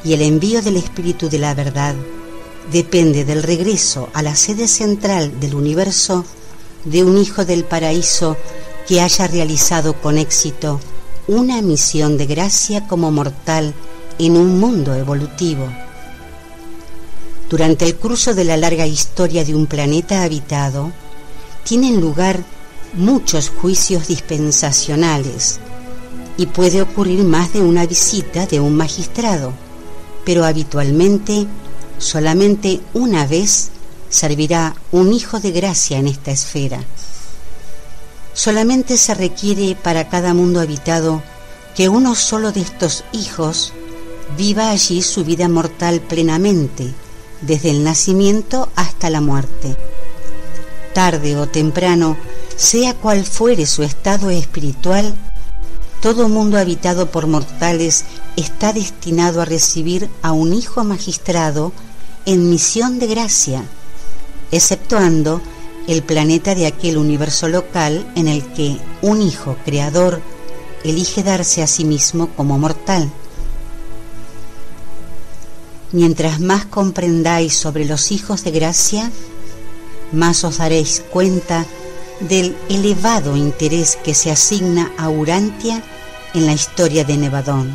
[0.04, 1.94] y el envío del Espíritu de la verdad
[2.72, 6.24] depende del regreso a la sede central del universo
[6.84, 8.36] de un hijo del paraíso
[8.86, 10.80] que haya realizado con éxito
[11.26, 13.74] una misión de gracia como mortal
[14.18, 15.66] en un mundo evolutivo.
[17.48, 20.92] Durante el curso de la larga historia de un planeta habitado,
[21.64, 22.44] tienen lugar
[22.94, 25.60] muchos juicios dispensacionales
[26.36, 29.52] y puede ocurrir más de una visita de un magistrado,
[30.24, 31.46] pero habitualmente
[31.98, 33.70] solamente una vez
[34.08, 36.84] servirá un hijo de gracia en esta esfera.
[38.32, 41.22] Solamente se requiere para cada mundo habitado
[41.74, 43.72] que uno solo de estos hijos
[44.36, 46.92] viva allí su vida mortal plenamente,
[47.40, 49.76] desde el nacimiento hasta la muerte.
[50.92, 52.16] Tarde o temprano,
[52.56, 55.14] sea cual fuere su estado espiritual,
[56.04, 58.04] todo mundo habitado por mortales
[58.36, 61.72] está destinado a recibir a un hijo magistrado
[62.26, 63.64] en misión de gracia,
[64.52, 65.40] exceptuando
[65.88, 70.20] el planeta de aquel universo local en el que un hijo creador
[70.84, 73.10] elige darse a sí mismo como mortal.
[75.92, 79.10] Mientras más comprendáis sobre los hijos de gracia,
[80.12, 81.64] más os daréis cuenta
[82.20, 85.82] del elevado interés que se asigna a Urantia
[86.34, 87.74] en la historia de Nevadón.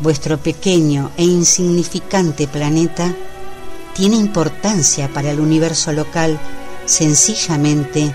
[0.00, 3.14] Vuestro pequeño e insignificante planeta
[3.94, 6.38] tiene importancia para el universo local
[6.84, 8.14] sencillamente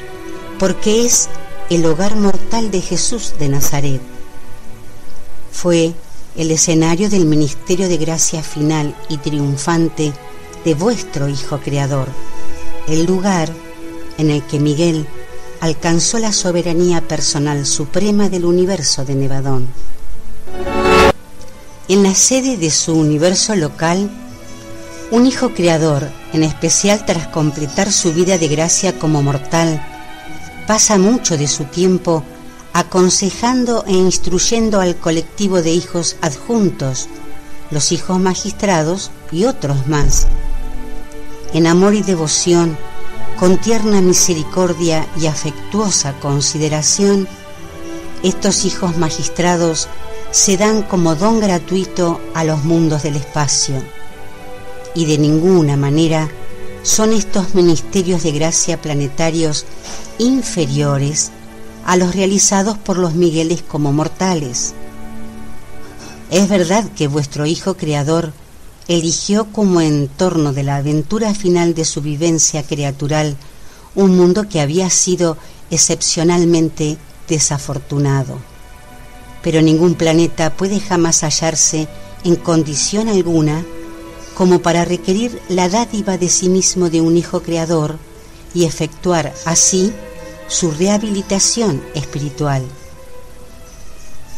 [0.59, 1.27] porque es
[1.71, 4.01] el hogar mortal de Jesús de Nazaret.
[5.51, 5.93] Fue
[6.37, 10.13] el escenario del ministerio de gracia final y triunfante
[10.63, 12.07] de vuestro Hijo Creador,
[12.87, 13.49] el lugar
[14.19, 15.07] en el que Miguel
[15.61, 19.67] alcanzó la soberanía personal suprema del universo de Nevadón.
[21.87, 24.09] En la sede de su universo local,
[25.11, 29.85] un hijo creador, en especial tras completar su vida de gracia como mortal,
[30.65, 32.23] pasa mucho de su tiempo
[32.73, 37.07] aconsejando e instruyendo al colectivo de hijos adjuntos,
[37.69, 40.27] los hijos magistrados y otros más.
[41.53, 42.77] En amor y devoción,
[43.41, 47.27] con tierna misericordia y afectuosa consideración,
[48.21, 49.87] estos hijos magistrados
[50.29, 53.83] se dan como don gratuito a los mundos del espacio
[54.93, 56.29] y de ninguna manera
[56.83, 59.65] son estos ministerios de gracia planetarios
[60.19, 61.31] inferiores
[61.83, 64.75] a los realizados por los Migueles como mortales.
[66.29, 68.33] Es verdad que vuestro Hijo Creador
[68.97, 73.37] eligió como entorno de la aventura final de su vivencia creatural
[73.95, 75.37] un mundo que había sido
[75.69, 78.37] excepcionalmente desafortunado.
[79.41, 81.87] Pero ningún planeta puede jamás hallarse
[82.25, 83.63] en condición alguna
[84.35, 87.97] como para requerir la dádiva de sí mismo de un Hijo Creador
[88.53, 89.93] y efectuar así
[90.49, 92.63] su rehabilitación espiritual.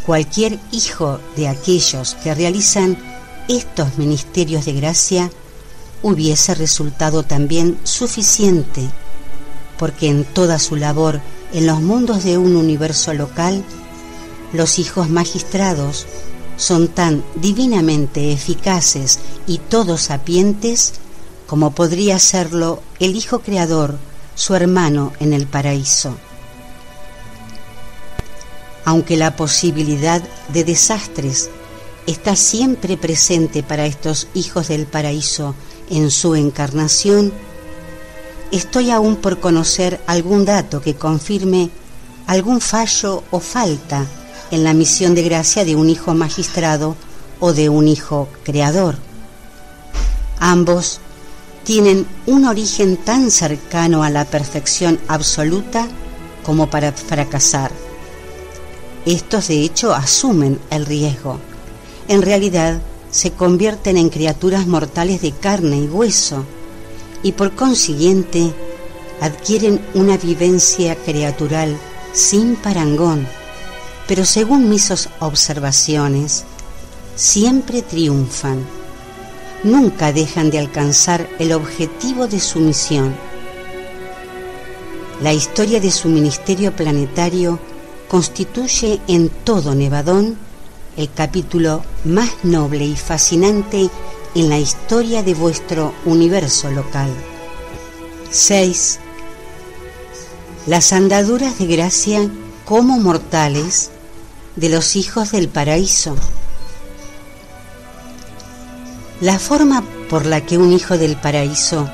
[0.05, 3.12] Cualquier hijo de aquellos que realizan
[3.47, 5.31] estos ministerios de gracia
[6.01, 8.89] hubiese resultado también suficiente,
[9.77, 11.21] porque en toda su labor
[11.53, 13.63] en los mundos de un universo local,
[14.53, 16.05] los hijos magistrados
[16.57, 20.93] son tan divinamente eficaces y todos sapientes
[21.47, 23.97] como podría serlo el Hijo Creador,
[24.35, 26.15] su hermano en el paraíso.
[28.85, 31.49] Aunque la posibilidad de desastres
[32.07, 35.55] está siempre presente para estos hijos del paraíso
[35.89, 37.31] en su encarnación,
[38.51, 41.69] estoy aún por conocer algún dato que confirme
[42.27, 44.05] algún fallo o falta
[44.51, 46.95] en la misión de gracia de un hijo magistrado
[47.39, 48.95] o de un hijo creador.
[50.39, 50.99] Ambos
[51.63, 55.87] tienen un origen tan cercano a la perfección absoluta
[56.43, 57.71] como para fracasar.
[59.05, 61.39] Estos de hecho asumen el riesgo.
[62.07, 62.81] En realidad
[63.11, 66.43] se convierten en criaturas mortales de carne y hueso
[67.21, 68.53] y por consiguiente
[69.21, 71.77] adquieren una vivencia creatural
[72.11, 73.27] sin parangón,
[74.07, 76.43] pero según mis observaciones,
[77.15, 78.65] siempre triunfan
[79.63, 83.15] nunca dejan de alcanzar el objetivo de su misión.
[85.21, 87.59] La historia de su ministerio planetario
[88.09, 90.37] constituye en todo Nevadón
[90.97, 93.89] el capítulo más noble y fascinante
[94.35, 97.09] en la historia de vuestro universo local.
[98.29, 98.99] 6.
[100.67, 102.29] Las andaduras de gracia
[102.65, 103.91] como mortales
[104.55, 106.15] de los hijos del paraíso.
[109.21, 111.89] La forma por la que un hijo del paraíso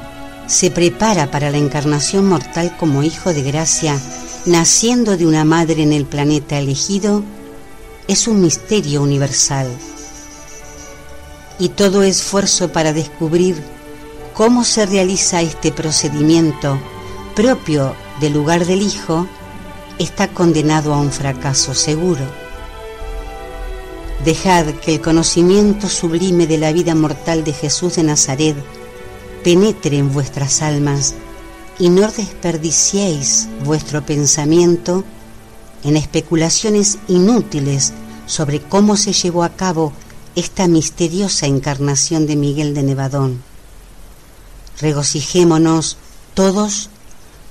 [0.48, 4.00] se prepara para la encarnación mortal como hijo de gracia,
[4.46, 7.24] naciendo de una madre en el planeta elegido,
[8.10, 9.68] es un misterio universal.
[11.60, 13.62] Y todo esfuerzo para descubrir
[14.34, 16.80] cómo se realiza este procedimiento
[17.36, 19.28] propio del lugar del hijo
[20.00, 22.26] está condenado a un fracaso seguro.
[24.26, 28.56] Dejad que el conocimiento sublime de la vida mortal de Jesús de Nazaret
[29.44, 31.14] penetre en vuestras almas
[31.78, 35.04] y no desperdiciéis vuestro pensamiento
[35.84, 37.94] en especulaciones inútiles
[38.26, 39.94] sobre cómo se llevó a cabo
[40.36, 43.42] esta misteriosa encarnación de Miguel de Nevadón.
[44.80, 45.98] Regocijémonos
[46.34, 46.90] todos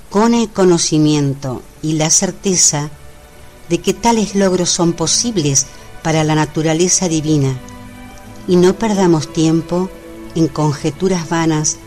[0.09, 2.89] con el conocimiento y la certeza
[3.69, 5.67] de que tales logros son posibles
[6.01, 7.55] para la naturaleza divina
[8.47, 9.89] y no perdamos tiempo
[10.35, 11.77] en conjeturas vanas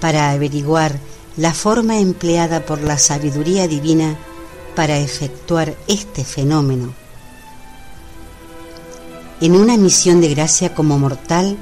[0.00, 0.98] para averiguar
[1.36, 4.18] la forma empleada por la sabiduría divina
[4.74, 6.94] para efectuar este fenómeno.
[9.40, 11.56] En una misión de gracia como mortal,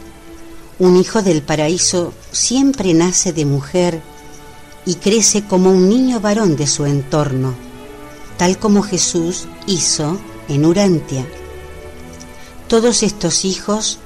[0.78, 4.00] un hijo del paraíso siempre nace de mujer
[4.84, 7.54] y crece como un niño varón de su entorno,
[8.36, 11.26] tal como Jesús hizo en Urantia.
[12.68, 13.98] Todos estos hijos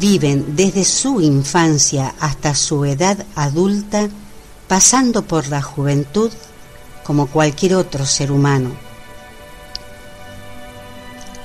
[0.00, 4.08] viven desde su infancia hasta su edad adulta,
[4.68, 6.30] pasando por la juventud
[7.06, 8.70] como cualquier otro ser humano.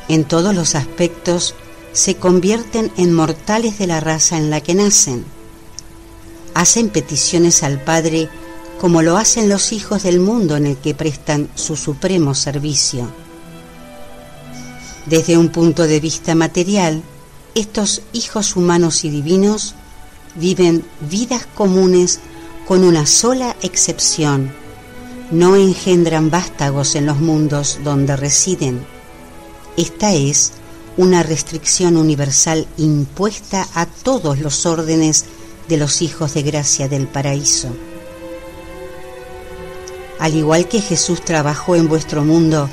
[0.07, 1.55] En todos los aspectos
[1.93, 5.24] se convierten en mortales de la raza en la que nacen.
[6.53, 8.30] Hacen peticiones al Padre
[8.80, 13.07] como lo hacen los hijos del mundo en el que prestan su supremo servicio
[15.05, 17.01] desde un punto de vista material,
[17.55, 19.76] estos hijos humanos y divinos
[20.36, 22.20] viven vidas comunes
[22.68, 24.53] con una sola excepción.
[25.32, 28.86] No engendran vástagos en los mundos donde residen.
[29.78, 30.52] Esta es
[30.98, 35.24] una restricción universal impuesta a todos los órdenes
[35.70, 37.70] de los hijos de gracia del paraíso.
[40.20, 42.70] Al igual que Jesús trabajó en vuestro mundo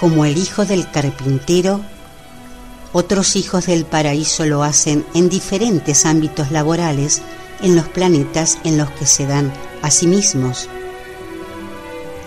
[0.00, 1.82] como el hijo del carpintero,
[2.94, 7.20] otros hijos del paraíso lo hacen en diferentes ámbitos laborales
[7.60, 9.52] en los planetas en los que se dan
[9.82, 10.70] a sí mismos.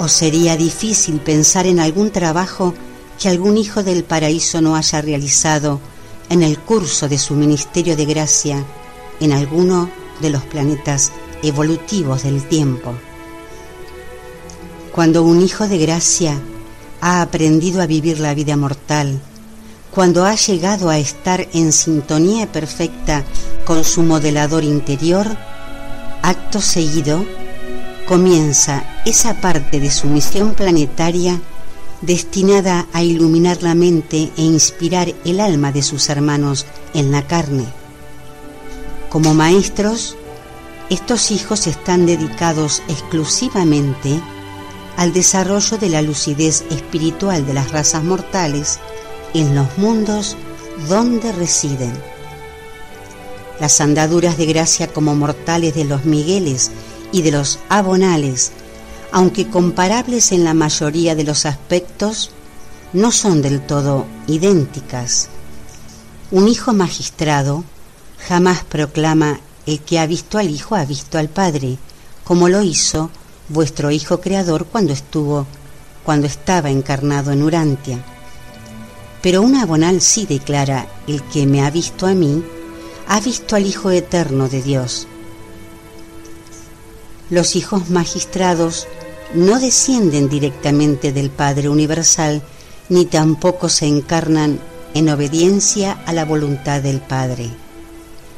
[0.02, 2.74] ¿O sería difícil pensar en algún trabajo
[3.20, 5.80] que algún hijo del paraíso no haya realizado
[6.28, 8.66] en el curso de su ministerio de gracia
[9.20, 11.12] en alguno de los planetas
[11.44, 12.96] evolutivos del tiempo?
[14.92, 16.36] Cuando un hijo de gracia
[17.00, 19.22] ha aprendido a vivir la vida mortal,
[19.92, 23.24] cuando ha llegado a estar en sintonía perfecta
[23.66, 25.28] con su modelador interior,
[26.24, 27.24] acto seguido,
[28.08, 31.40] comienza esa parte de su misión planetaria
[32.02, 37.66] destinada a iluminar la mente e inspirar el alma de sus hermanos en la carne.
[39.10, 40.18] Como maestros,
[40.90, 44.20] estos hijos están dedicados exclusivamente
[44.98, 48.80] al desarrollo de la lucidez espiritual de las razas mortales
[49.34, 50.36] en los mundos
[50.90, 51.94] donde residen.
[53.60, 56.72] Las andaduras de gracia como mortales de los Migueles
[57.12, 58.52] y de los Abonales,
[59.12, 62.32] aunque comparables en la mayoría de los aspectos,
[62.94, 65.30] no son del todo idénticas.
[66.32, 67.64] Un hijo magistrado
[68.28, 71.78] jamás proclama el que ha visto al Hijo ha visto al Padre,
[72.24, 73.10] como lo hizo
[73.50, 75.46] vuestro Hijo Creador cuando estuvo,
[76.04, 78.04] cuando estaba encarnado en Urantia.
[79.22, 82.44] Pero un abonal sí declara, el que me ha visto a mí,
[83.08, 85.08] ha visto al Hijo Eterno de Dios.
[87.32, 88.88] Los hijos magistrados
[89.34, 92.42] no descienden directamente del Padre Universal,
[92.90, 94.60] ni tampoco se encarnan
[94.94, 97.50] en obediencia a la voluntad del Padre.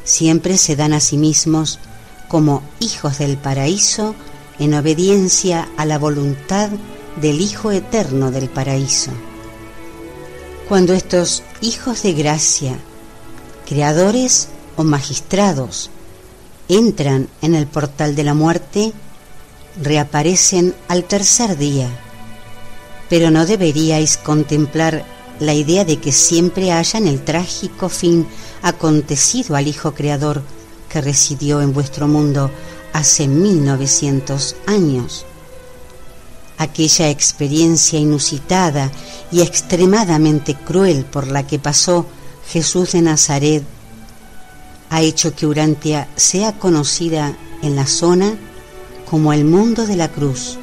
[0.04, 1.80] Siempre se dan a sí mismos
[2.28, 4.14] como hijos del paraíso
[4.60, 6.70] en obediencia a la voluntad
[7.20, 9.10] del Hijo Eterno del paraíso.
[10.70, 12.78] Cuando estos hijos de gracia,
[13.66, 15.90] creadores o magistrados,
[16.78, 18.94] entran en el portal de la muerte,
[19.82, 21.90] reaparecen al tercer día.
[23.10, 25.06] Pero no deberíais contemplar
[25.40, 28.28] la idea de que siempre hayan el trágico fin
[28.62, 30.42] acontecido al Hijo Creador
[30.90, 32.52] que residió en vuestro mundo
[32.94, 35.26] hace 1900 años.
[36.58, 38.92] Aquella experiencia inusitada
[39.32, 42.06] y extremadamente cruel por la que pasó
[42.48, 43.64] Jesús de Nazaret
[44.90, 48.36] ha hecho que Urantia sea conocida en la zona
[49.10, 50.58] como el mundo de la cruz.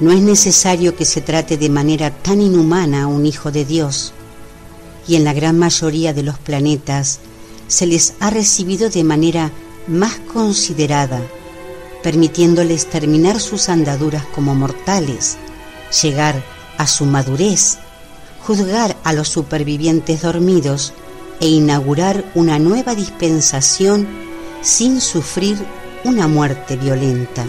[0.00, 4.12] No es necesario que se trate de manera tan inhumana a un hijo de Dios,
[5.06, 7.20] y en la gran mayoría de los planetas
[7.68, 9.50] se les ha recibido de manera
[9.86, 11.22] más considerada,
[12.02, 15.36] permitiéndoles terminar sus andaduras como mortales,
[16.02, 16.42] llegar
[16.76, 17.78] a su madurez,
[18.46, 20.92] juzgar a los supervivientes dormidos
[21.40, 24.06] e inaugurar una nueva dispensación
[24.62, 25.58] sin sufrir
[26.04, 27.44] una muerte violenta.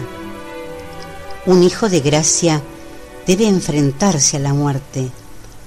[1.46, 2.62] Un hijo de gracia
[3.26, 5.10] debe enfrentarse a la muerte,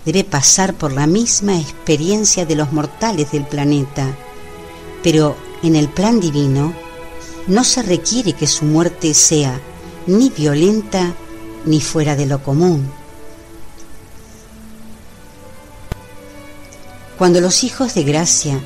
[0.05, 4.07] debe pasar por la misma experiencia de los mortales del planeta,
[5.03, 6.73] pero en el plan divino
[7.47, 9.59] no se requiere que su muerte sea
[10.07, 11.13] ni violenta
[11.65, 12.98] ni fuera de lo común.
[17.19, 18.57] Cuando los hijos de gracia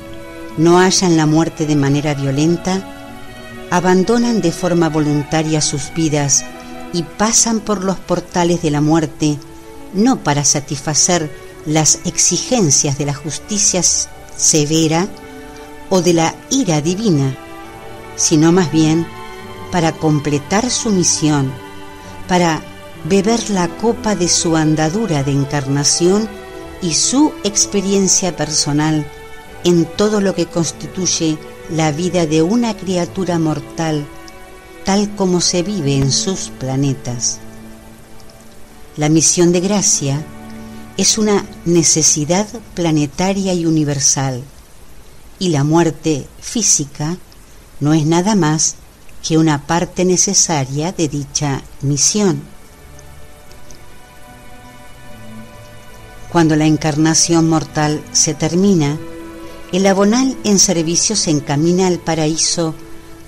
[0.56, 2.88] no hallan la muerte de manera violenta,
[3.70, 6.44] abandonan de forma voluntaria sus vidas
[6.92, 9.38] y pasan por los portales de la muerte
[9.92, 11.30] no para satisfacer
[11.66, 15.08] las exigencias de la justicia severa
[15.90, 17.36] o de la ira divina,
[18.14, 19.04] sino más bien
[19.72, 21.52] para completar su misión,
[22.28, 22.62] para
[23.02, 26.28] beber la copa de su andadura de encarnación
[26.84, 29.06] y su experiencia personal
[29.64, 31.38] en todo lo que constituye
[31.70, 34.06] la vida de una criatura mortal
[34.84, 37.38] tal como se vive en sus planetas.
[38.98, 40.22] La misión de gracia
[40.98, 44.44] es una necesidad planetaria y universal
[45.38, 47.16] y la muerte física
[47.80, 48.74] no es nada más
[49.26, 52.53] que una parte necesaria de dicha misión.
[56.34, 58.98] Cuando la encarnación mortal se termina,
[59.70, 62.74] el abonal en servicio se encamina al paraíso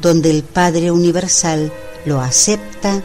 [0.01, 1.73] donde el Padre Universal
[2.05, 3.05] lo acepta,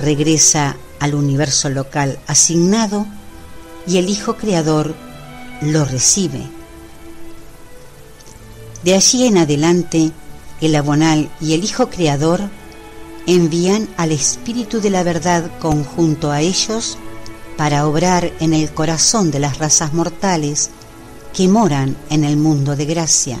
[0.00, 3.06] regresa al universo local asignado
[3.86, 4.96] y el Hijo Creador
[5.60, 6.42] lo recibe.
[8.82, 10.10] De allí en adelante,
[10.60, 12.40] el abonal y el Hijo Creador
[13.28, 16.98] envían al Espíritu de la Verdad conjunto a ellos
[17.56, 20.70] para obrar en el corazón de las razas mortales
[21.32, 23.38] que moran en el mundo de gracia.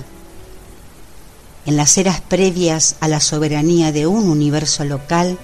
[1.66, 5.38] En las eras previas a la soberanía de un universo local,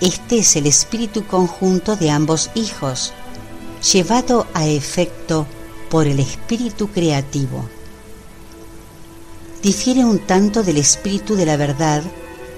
[0.00, 3.12] este es el espíritu conjunto de ambos hijos,
[3.92, 5.46] llevado a efecto
[5.90, 7.68] por el espíritu creativo.
[9.62, 12.02] Difiere un tanto del espíritu de la verdad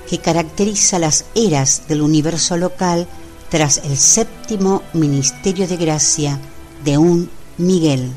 [0.08, 3.06] que caracteriza las eras del universo local
[3.50, 6.38] tras el séptimo ministerio de gracia
[6.84, 7.28] de un
[7.58, 8.10] Miguel.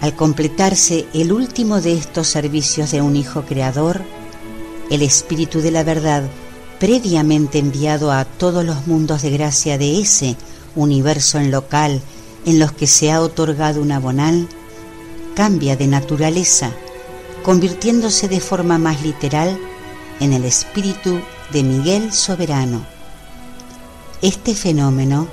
[0.00, 4.02] Al completarse el último de estos servicios de un Hijo Creador,
[4.90, 6.22] el Espíritu de la Verdad,
[6.78, 10.36] previamente enviado a todos los mundos de gracia de ese
[10.76, 12.00] universo en local
[12.46, 14.48] en los que se ha otorgado un abonal,
[15.34, 16.70] cambia de naturaleza,
[17.42, 19.58] convirtiéndose de forma más literal
[20.20, 22.84] en el espíritu de Miguel Soberano.
[24.22, 25.26] Este fenómeno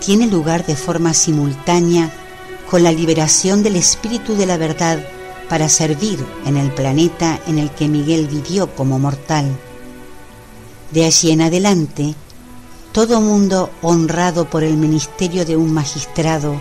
[0.00, 2.10] tiene lugar de forma simultánea
[2.70, 5.04] con la liberación del espíritu de la verdad
[5.48, 9.46] para servir en el planeta en el que Miguel vivió como mortal.
[10.92, 12.14] De allí en adelante,
[12.92, 16.60] todo mundo honrado por el ministerio de un magistrado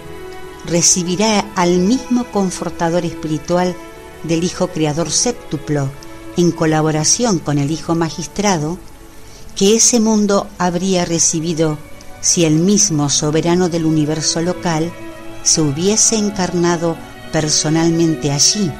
[0.65, 3.75] recibirá al mismo confortador espiritual
[4.23, 5.89] del Hijo Creador séptuplo
[6.37, 8.77] en colaboración con el Hijo Magistrado,
[9.55, 11.77] que ese mundo habría recibido
[12.21, 14.91] si el mismo soberano del universo local
[15.43, 16.95] se hubiese encarnado
[17.31, 18.71] personalmente allí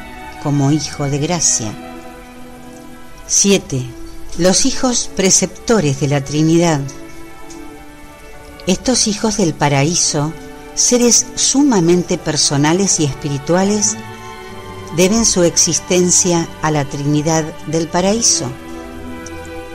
[0.44, 1.74] como Hijo de Gracia.
[3.28, 3.86] 7.
[4.38, 6.80] Los hijos preceptores de la Trinidad.
[8.68, 10.32] Estos hijos del paraíso,
[10.76, 13.96] seres sumamente personales y espirituales,
[14.98, 18.50] deben su existencia a la Trinidad del Paraíso.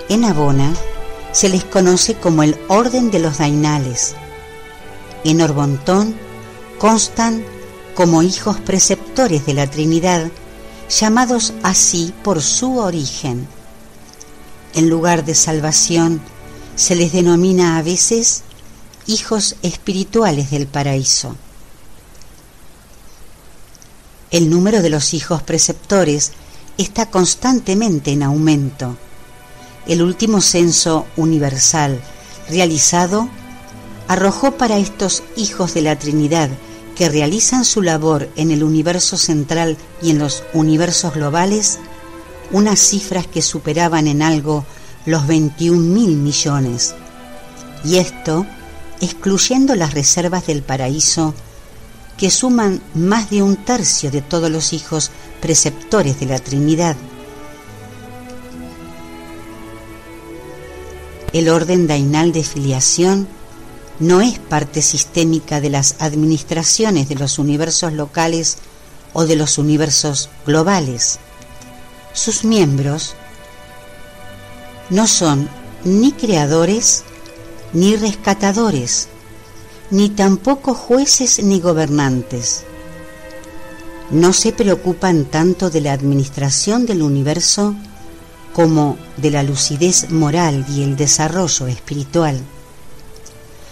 [0.08, 0.74] En Abona
[1.30, 4.16] se les conoce como el orden de los dainales.
[5.22, 6.16] En Orbontón
[6.80, 7.44] constan
[7.94, 10.28] como hijos preceptores de la Trinidad,
[10.90, 13.46] llamados así por su origen.
[14.74, 16.20] En lugar de salvación,
[16.74, 18.42] se les denomina a veces
[19.06, 21.36] hijos espirituales del paraíso
[24.32, 26.32] el número de los hijos preceptores
[26.78, 28.96] está constantemente en aumento.
[29.86, 32.00] El último censo universal
[32.48, 33.28] realizado
[34.08, 36.48] arrojó para estos hijos de la Trinidad
[36.96, 41.78] que realizan su labor en el universo central y en los universos globales
[42.50, 44.64] unas cifras que superaban en algo
[45.04, 46.94] los 21 mil millones.
[47.84, 48.46] Y esto
[49.00, 51.34] excluyendo las reservas del paraíso
[52.16, 55.10] que suman más de un tercio de todos los hijos
[55.40, 56.96] preceptores de la Trinidad.
[61.32, 63.26] El orden dainal de filiación
[63.98, 68.58] no es parte sistémica de las administraciones de los universos locales
[69.12, 71.18] o de los universos globales.
[72.12, 73.14] Sus miembros
[74.90, 75.48] no son
[75.84, 77.04] ni creadores
[77.72, 79.08] ni rescatadores,
[79.92, 82.64] ni tampoco jueces ni gobernantes.
[84.10, 87.74] No se preocupan tanto de la administración del universo
[88.54, 92.40] como de la lucidez moral y el desarrollo espiritual.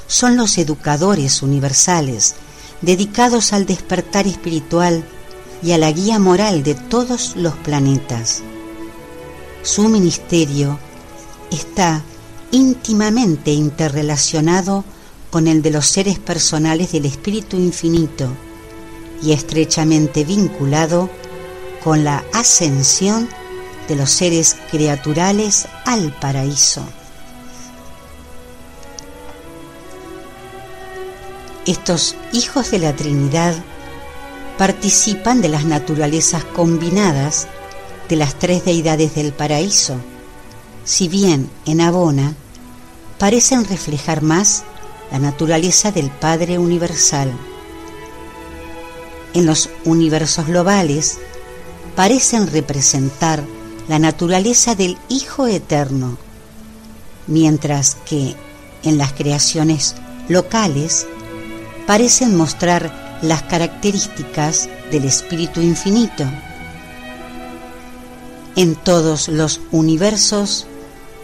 [0.09, 2.35] Son los educadores universales
[2.83, 5.03] dedicados al despertar espiritual
[5.63, 8.43] y a la guía moral de todos los planetas.
[9.63, 10.79] Su ministerio
[11.51, 12.03] está
[12.51, 14.85] íntimamente interrelacionado
[15.31, 18.29] con el de los seres personales del Espíritu Infinito
[19.23, 21.09] y estrechamente vinculado
[21.83, 23.29] con la ascensión
[23.89, 26.85] de los seres criaturales al paraíso.
[31.67, 33.55] Estos hijos de la Trinidad
[34.59, 37.47] participan de las naturalezas combinadas
[38.09, 39.97] de las tres deidades del paraíso,
[40.85, 42.35] si bien en Abona
[43.19, 44.65] parecen reflejar más
[45.11, 47.33] la naturaleza del Padre Universal.
[49.35, 51.19] En los universos globales
[51.97, 53.45] parecen representar
[53.89, 56.17] la naturaleza del Hijo Eterno,
[57.27, 58.35] mientras que
[58.83, 59.95] en las creaciones
[60.29, 61.07] locales
[61.87, 66.25] parecen mostrar las características del Espíritu Infinito.
[68.57, 70.67] En todos los universos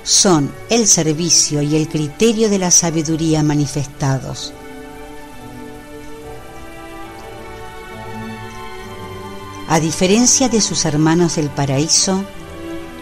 [0.07, 4.53] son el servicio y el criterio de la sabiduría manifestados.
[9.69, 12.23] A diferencia de sus hermanos del paraíso,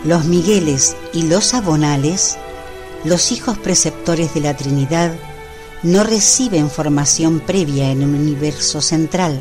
[0.06, 2.38] los Migueles y los Abonales,
[3.04, 5.12] los hijos preceptores de la Trinidad,
[5.82, 9.38] no reciben formación previa en un universo central.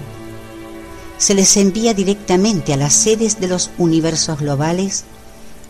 [1.17, 5.05] Se les envía directamente a las sedes de los universos globales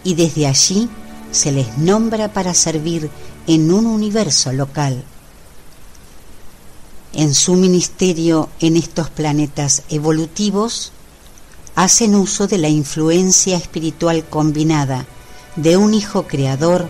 [0.03, 0.89] y desde allí
[1.33, 3.09] se les nombra para servir
[3.47, 5.03] en un universo local.
[7.11, 10.93] En su ministerio en estos planetas evolutivos,
[11.75, 15.05] hacen uso de la influencia espiritual combinada
[15.55, 16.89] de un hijo creador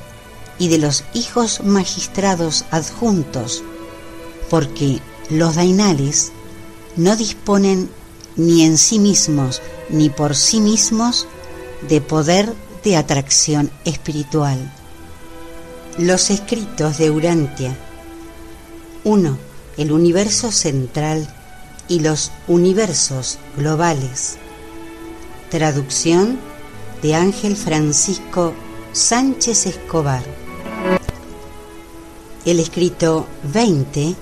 [0.59, 3.63] y de los hijos magistrados adjuntos,
[4.49, 6.31] porque los dainales
[6.95, 7.89] no disponen
[8.35, 11.27] ni en sí mismos ni por sí mismos
[11.87, 12.53] de poder
[12.83, 14.71] de atracción espiritual.
[15.97, 17.77] Los escritos de Urantia.
[19.05, 19.37] 1.
[19.77, 21.27] El universo central
[21.87, 24.37] y los universos globales.
[25.49, 26.39] Traducción
[27.01, 28.53] de Ángel Francisco
[28.91, 30.23] Sánchez Escobar.
[32.45, 34.15] El escrito 20,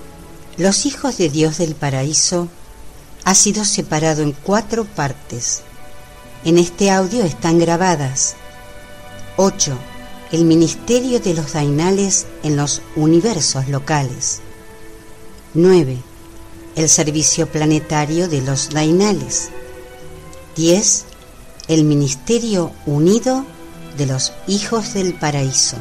[0.56, 2.48] Los hijos de Dios del paraíso,
[3.24, 5.62] ha sido separado en cuatro partes.
[6.44, 8.36] En este audio están grabadas
[9.44, 9.76] 8.
[10.30, 14.40] El ministerio de los dainales en los universos locales.
[15.54, 15.98] 9.
[16.76, 19.50] El servicio planetario de los dainales.
[20.54, 21.06] 10.
[21.66, 23.44] El ministerio unido
[23.98, 25.76] de los hijos del paraíso.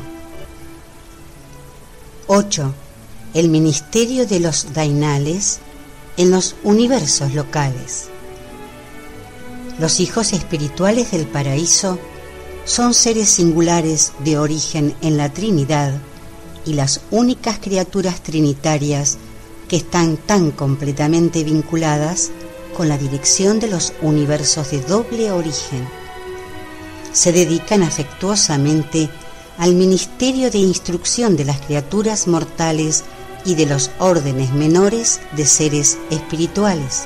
[2.26, 2.74] 8.
[3.36, 5.60] El ministerio de los dainales
[6.18, 8.08] en los universos locales.
[9.78, 12.00] Los hijos espirituales del paraíso
[12.66, 15.94] son seres singulares de origen en la Trinidad
[16.66, 19.18] y las únicas criaturas trinitarias
[19.68, 22.32] que están tan completamente vinculadas
[22.76, 25.88] con la dirección de los universos de doble origen.
[27.14, 29.10] Se dedican afectuosamente
[29.58, 33.04] al ministerio de instrucción de las criaturas mortales
[33.44, 37.04] y de los órdenes menores de seres espirituales.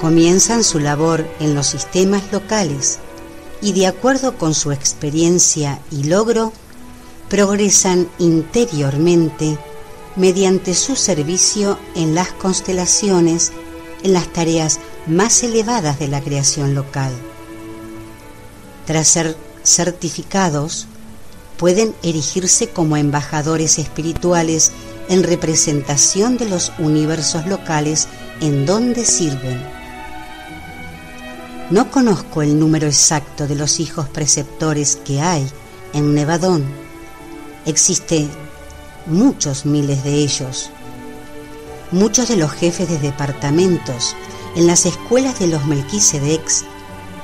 [0.00, 2.98] Comienzan su labor en los sistemas locales,
[3.60, 6.52] y de acuerdo con su experiencia y logro,
[7.28, 9.58] progresan interiormente
[10.16, 13.52] mediante su servicio en las constelaciones
[14.02, 17.12] en las tareas más elevadas de la creación local.
[18.86, 20.86] Tras ser certificados,
[21.56, 24.72] pueden erigirse como embajadores espirituales
[25.08, 28.08] en representación de los universos locales
[28.40, 29.83] en donde sirven.
[31.70, 35.46] No conozco el número exacto de los hijos preceptores que hay
[35.94, 36.62] en Nevadón.
[37.64, 38.28] Existe
[39.06, 40.70] muchos miles de ellos.
[41.90, 44.14] Muchos de los jefes de departamentos
[44.56, 46.64] en las escuelas de los Melquisedecs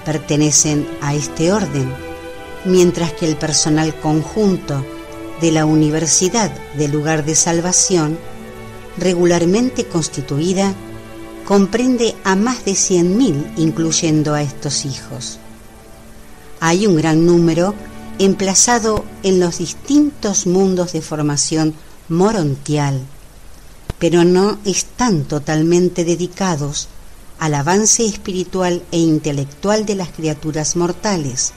[0.06, 1.92] pertenecen a este orden,
[2.64, 4.86] mientras que el personal conjunto
[5.42, 8.18] de la Universidad del Lugar de Salvación,
[8.96, 10.74] regularmente constituida,
[11.50, 15.40] comprende a más de 100.000, incluyendo a estos hijos.
[16.60, 17.74] Hay un gran número
[18.20, 21.74] emplazado en los distintos mundos de formación
[22.08, 23.00] morontial,
[23.98, 26.86] pero no están totalmente dedicados
[27.40, 31.50] al avance espiritual e intelectual de las criaturas mortales.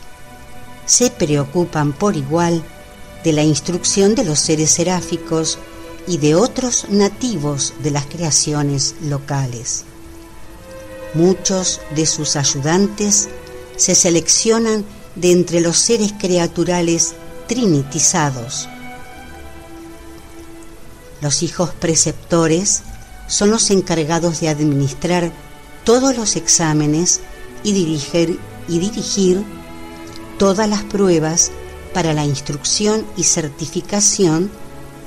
[0.87, 2.63] Se preocupan por igual
[3.23, 5.59] de la instrucción de los seres seráficos
[6.07, 9.85] y de otros nativos de las creaciones locales.
[11.13, 13.29] Muchos de sus ayudantes
[13.77, 14.85] se seleccionan
[15.15, 17.13] de entre los seres creaturales
[17.47, 18.67] trinitizados.
[21.21, 22.81] Los hijos preceptores
[23.27, 25.31] son los encargados de administrar
[25.83, 27.21] todos los exámenes
[27.63, 29.43] y dirigir, y dirigir
[30.37, 31.51] todas las pruebas
[31.93, 34.51] para la instrucción y certificación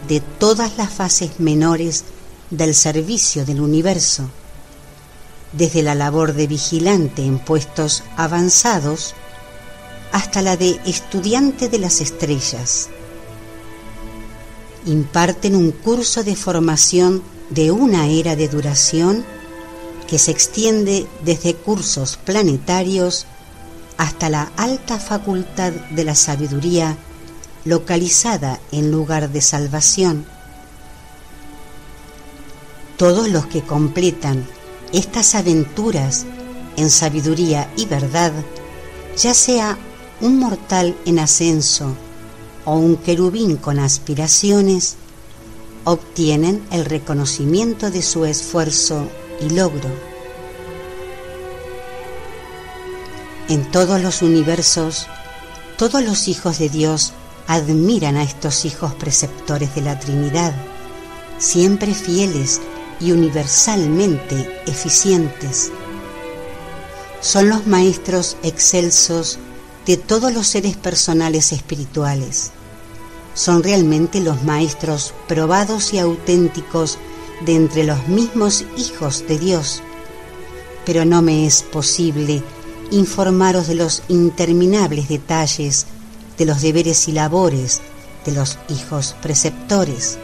[0.08, 2.04] de todas las fases menores
[2.50, 4.28] del servicio del universo,
[5.52, 9.14] desde la labor de vigilante en puestos avanzados
[10.12, 12.88] hasta la de estudiante de las estrellas.
[14.86, 19.24] Imparten un curso de formación de una era de duración
[20.06, 23.26] que se extiende desde cursos planetarios
[23.96, 26.96] hasta la alta facultad de la sabiduría
[27.66, 30.24] localizada en lugar de salvación.
[32.96, 34.46] Todos los que completan
[34.92, 36.24] estas aventuras
[36.76, 38.32] en sabiduría y verdad,
[39.16, 39.76] ya sea
[40.20, 41.94] un mortal en ascenso
[42.64, 44.96] o un querubín con aspiraciones,
[45.84, 49.08] obtienen el reconocimiento de su esfuerzo
[49.40, 49.90] y logro.
[53.48, 55.06] En todos los universos,
[55.76, 57.12] todos los hijos de Dios
[57.46, 60.54] admiran a estos hijos preceptores de la Trinidad,
[61.38, 62.60] siempre fieles
[63.00, 65.70] y universalmente eficientes.
[67.20, 69.38] Son los maestros excelsos
[69.86, 72.50] de todos los seres personales espirituales.
[73.34, 76.98] Son realmente los maestros probados y auténticos
[77.44, 79.82] de entre los mismos hijos de Dios.
[80.84, 82.42] Pero no me es posible
[82.90, 85.86] informaros de los interminables detalles
[86.38, 87.80] de los deberes y labores
[88.24, 90.18] de los hijos preceptores.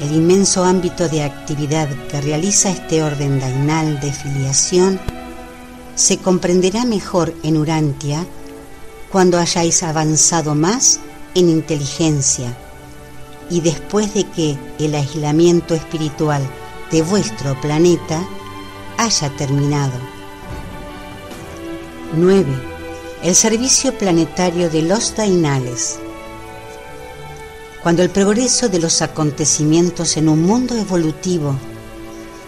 [0.00, 5.00] El inmenso ámbito de actividad que realiza este orden dainal de filiación
[5.94, 8.26] se comprenderá mejor en Urantia
[9.10, 11.00] cuando hayáis avanzado más
[11.34, 12.54] en inteligencia
[13.48, 16.42] y después de que el aislamiento espiritual
[16.90, 18.22] de vuestro planeta
[18.98, 19.98] haya terminado.
[22.14, 22.75] 9.
[23.22, 25.98] El servicio planetario de los Dainales.
[27.82, 31.56] Cuando el progreso de los acontecimientos en un mundo evolutivo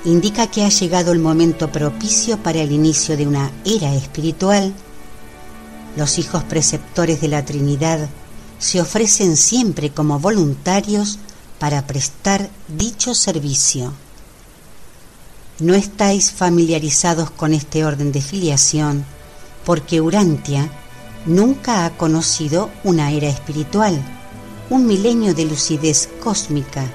[0.04, 4.74] indica que ha llegado el momento propicio para el inicio de una era espiritual,
[5.96, 8.06] los hijos preceptores de la Trinidad
[8.58, 11.18] se ofrecen siempre como voluntarios
[11.58, 13.94] para prestar dicho servicio.
[15.60, 19.17] No estáis familiarizados con este orden de filiación
[19.68, 20.70] porque Urantia
[21.26, 24.02] nunca ha conocido una era espiritual,
[24.70, 26.86] un milenio de lucidez cósmica,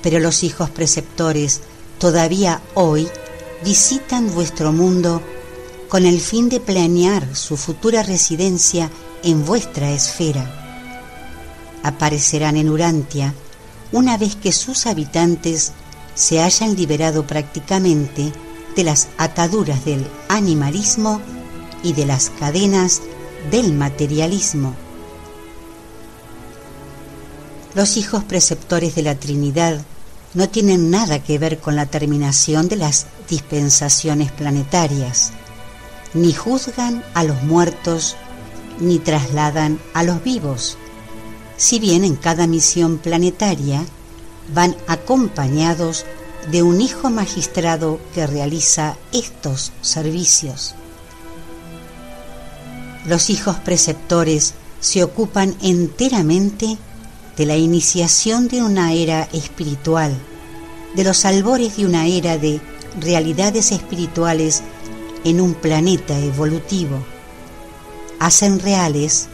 [0.00, 1.60] pero los hijos preceptores
[1.98, 3.08] todavía hoy
[3.64, 5.22] visitan vuestro mundo
[5.88, 8.88] con el fin de planear su futura residencia
[9.24, 10.48] en vuestra esfera.
[11.82, 13.34] Aparecerán en Urantia
[13.90, 15.72] una vez que sus habitantes
[16.14, 18.32] se hayan liberado prácticamente
[18.76, 21.20] de las ataduras del animalismo
[21.82, 23.00] y de las cadenas
[23.50, 24.74] del materialismo.
[27.74, 29.80] Los hijos preceptores de la Trinidad
[30.34, 35.32] no tienen nada que ver con la terminación de las dispensaciones planetarias,
[36.14, 38.16] ni juzgan a los muertos,
[38.78, 40.76] ni trasladan a los vivos
[41.62, 43.84] si bien en cada misión planetaria
[44.52, 46.04] van acompañados
[46.50, 50.74] de un hijo magistrado que realiza estos servicios.
[53.04, 56.78] Los hijos preceptores se ocupan enteramente
[57.36, 60.16] de la iniciación de una era espiritual,
[60.94, 62.60] de los albores de una era de
[63.00, 64.62] realidades espirituales
[65.24, 67.02] en un planeta evolutivo.
[68.20, 69.26] Hacen reales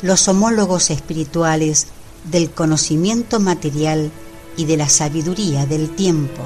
[0.00, 1.88] los homólogos espirituales
[2.24, 4.10] del conocimiento material
[4.56, 6.42] y de la sabiduría del tiempo.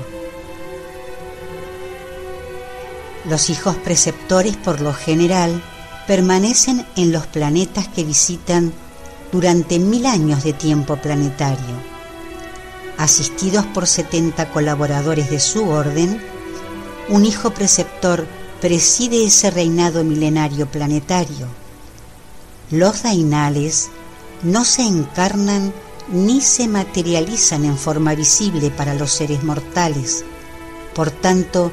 [3.29, 5.63] Los hijos preceptores por lo general
[6.07, 8.73] permanecen en los planetas que visitan
[9.33, 11.95] durante mil años de tiempo planetario.
[12.99, 16.21] Asistidos por 70 colaboradores de su orden,
[17.09, 18.27] un hijo preceptor
[18.61, 21.49] preside ese reinado milenario planetario.
[22.71, 23.89] Los dainales
[24.43, 25.73] no se encarnan
[26.13, 30.25] ni se materializan en forma visible para los seres mortales.
[30.95, 31.73] Por tanto,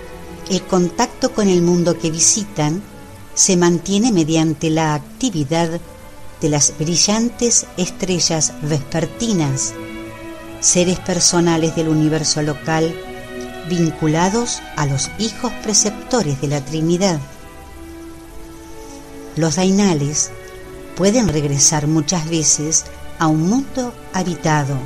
[0.49, 2.81] el contacto con el mundo que visitan
[3.41, 5.79] se mantiene mediante la actividad
[6.41, 9.73] de las brillantes estrellas vespertinas,
[10.59, 12.93] seres personales del universo local
[13.67, 17.19] vinculados a los hijos preceptores de la Trinidad.
[19.35, 20.29] Los dainales
[20.95, 22.85] pueden regresar muchas veces
[23.17, 24.77] a un mundo habitado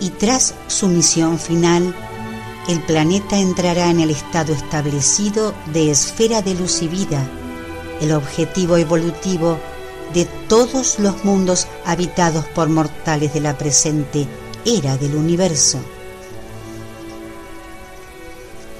[0.00, 1.94] y tras su misión final,
[2.68, 7.22] el planeta entrará en el estado establecido de esfera de luz y vida,
[8.00, 9.58] el objetivo evolutivo
[10.14, 14.26] de todos los mundos habitados por mortales de la presente
[14.64, 15.78] era del universo.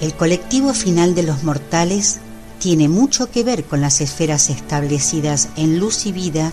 [0.01, 2.19] El colectivo final de los mortales
[2.59, 6.53] tiene mucho que ver con las esferas establecidas en luz y vida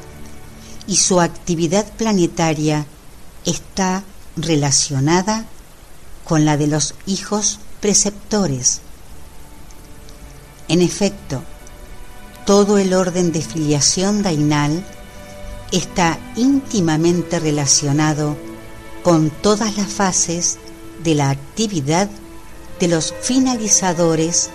[0.87, 2.85] y su actividad planetaria
[3.45, 4.03] está
[4.35, 5.45] relacionada
[6.23, 8.81] con la de los hijos preceptores.
[10.67, 11.43] En efecto,
[12.45, 14.83] todo el orden de filiación dainal
[15.71, 18.37] está íntimamente relacionado
[19.01, 20.57] con todas las fases
[21.03, 22.09] de la actividad
[22.79, 24.49] de los finalizadores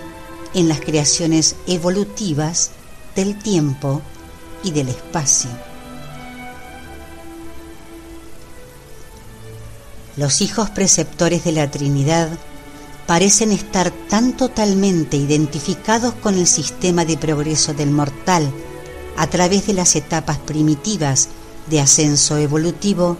[0.53, 2.71] en las creaciones evolutivas
[3.15, 4.01] del tiempo
[4.63, 5.49] y del espacio.
[10.15, 12.29] Los hijos preceptores de la Trinidad
[13.09, 18.53] parecen estar tan totalmente identificados con el sistema de progreso del mortal
[19.17, 21.29] a través de las etapas primitivas
[21.71, 23.17] de ascenso evolutivo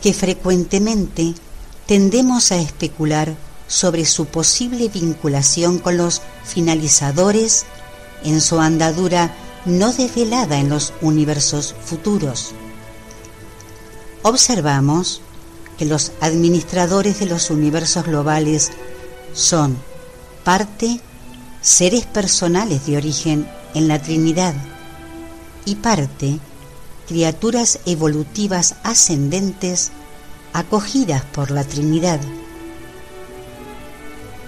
[0.00, 1.34] que frecuentemente
[1.86, 3.34] tendemos a especular
[3.66, 7.64] sobre su posible vinculación con los finalizadores
[8.22, 9.34] en su andadura
[9.64, 12.52] no desvelada en los universos futuros.
[14.22, 15.20] Observamos
[15.78, 18.70] que los administradores de los universos globales
[19.32, 19.76] son
[20.44, 21.00] parte
[21.60, 24.54] seres personales de origen en la Trinidad
[25.64, 26.38] y parte
[27.08, 29.90] criaturas evolutivas ascendentes
[30.52, 32.20] acogidas por la Trinidad.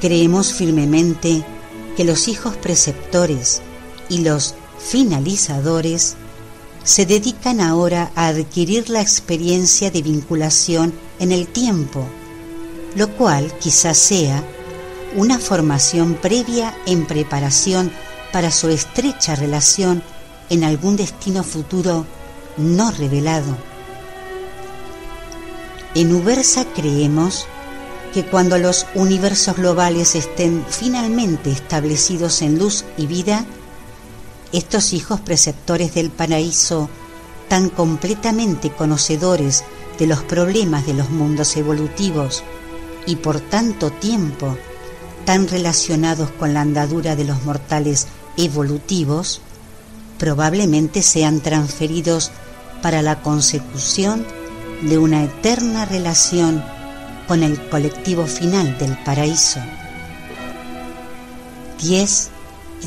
[0.01, 1.43] Creemos firmemente
[1.97, 3.63] que los hijos preceptores
[4.09, 6.17] y los finalizadores
[6.87, 12.07] se dedican ahora a adquirir la experiencia de vinculación en el tiempo,
[12.95, 14.45] lo cual quizás sea
[15.17, 17.91] una formación previa en preparación
[18.33, 20.01] para su estrecha relación
[20.49, 22.07] en algún destino futuro
[22.57, 23.57] no revelado.
[25.97, 27.47] En Ubersa creemos
[28.15, 33.45] que cuando los universos globales estén finalmente establecidos en luz y vida,
[34.59, 36.89] estos hijos preceptores del paraíso,
[37.49, 39.65] tan completamente conocedores
[39.99, 42.43] de los problemas de los mundos evolutivos
[43.07, 44.57] y por tanto tiempo
[45.25, 49.41] tan relacionados con la andadura de los mortales evolutivos,
[50.19, 52.31] probablemente sean transferidos
[52.81, 54.25] para la consecución
[54.83, 56.65] de una eterna relación
[57.29, 59.61] con el colectivo final del paraíso.
[61.83, 62.31] 10.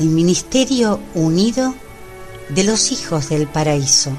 [0.00, 1.74] El Ministerio Unido
[2.48, 4.10] de los Hijos del Paraíso.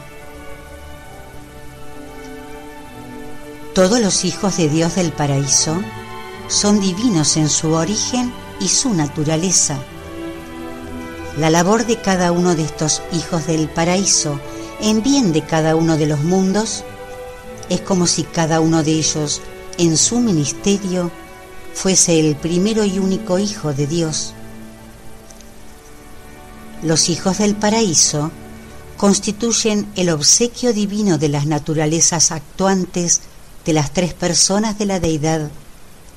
[3.73, 5.75] Todos los hijos de Dios del paraíso
[6.49, 9.79] son divinos en su origen y su naturaleza.
[11.39, 14.39] La labor de cada uno de estos hijos del paraíso
[14.81, 16.83] en bien de cada uno de los mundos
[17.69, 19.41] es como si cada uno de ellos
[19.79, 21.09] en su ministerio
[21.73, 24.35] fuese el primero y único hijo de Dios.
[26.83, 28.31] Los hijos del paraíso
[28.97, 33.21] constituyen el obsequio divino de las naturalezas actuantes
[33.65, 35.49] de las tres personas de la deidad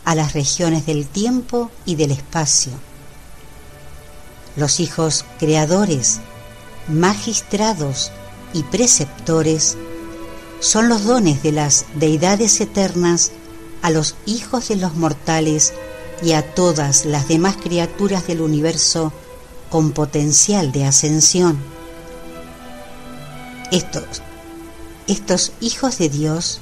[0.05, 2.73] a las regiones del tiempo y del espacio.
[4.57, 6.21] Los hijos creadores,
[6.89, 8.11] magistrados
[8.55, 9.77] y preceptores
[10.61, 13.33] son los dones de las deidades eternas
[13.83, 15.75] a los hijos de los mortales
[16.23, 19.13] y a todas las demás criaturas del universo
[19.71, 21.59] con potencial de ascensión.
[23.71, 24.23] Estos,
[25.07, 26.61] estos hijos de Dios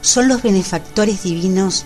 [0.00, 1.84] son los benefactores divinos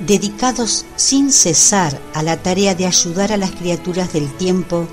[0.00, 4.86] dedicados sin cesar a la tarea de ayudar a las criaturas del tiempo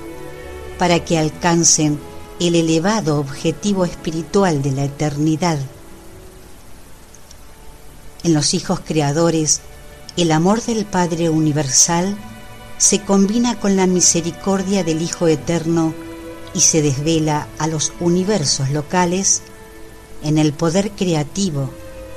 [0.78, 2.00] para que alcancen
[2.40, 5.58] el elevado objetivo espiritual de la eternidad.
[8.22, 9.60] En los hijos creadores,
[10.16, 12.16] el amor del Padre Universal
[12.78, 15.94] se combina con la misericordia del Hijo Eterno
[16.54, 19.42] y se desvela a los universos locales
[20.22, 21.70] en el poder creativo,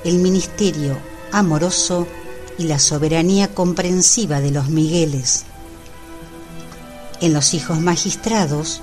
[0.03, 0.97] el ministerio
[1.31, 2.07] amoroso
[2.57, 5.45] y la soberanía comprensiva de los Migueles.
[7.21, 8.81] En los hijos magistrados,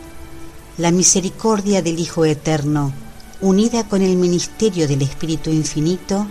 [0.76, 2.92] la misericordia del Hijo Eterno,
[3.40, 6.26] unida con el ministerio del Espíritu Infinito,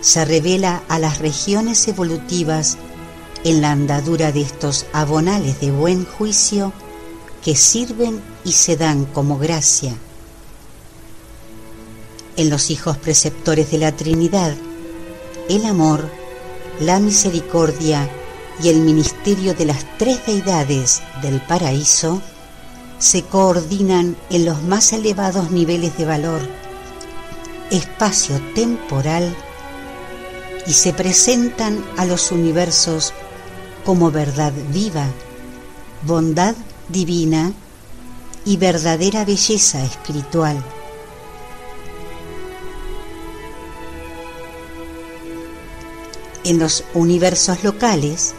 [0.00, 2.78] se revela a las regiones evolutivas
[3.44, 6.72] en la andadura de estos abonales de buen juicio
[7.42, 9.94] que sirven y se dan como gracia.
[12.36, 14.54] En los hijos preceptores de la Trinidad,
[15.48, 16.10] el amor,
[16.80, 18.08] la misericordia
[18.62, 22.20] y el ministerio de las tres deidades del paraíso
[22.98, 26.40] se coordinan en los más elevados niveles de valor,
[27.70, 29.34] espacio temporal
[30.66, 33.14] y se presentan a los universos
[33.88, 35.06] como verdad viva,
[36.02, 36.54] bondad
[36.90, 37.54] divina
[38.44, 40.62] y verdadera belleza espiritual.
[46.44, 48.34] En los universos locales,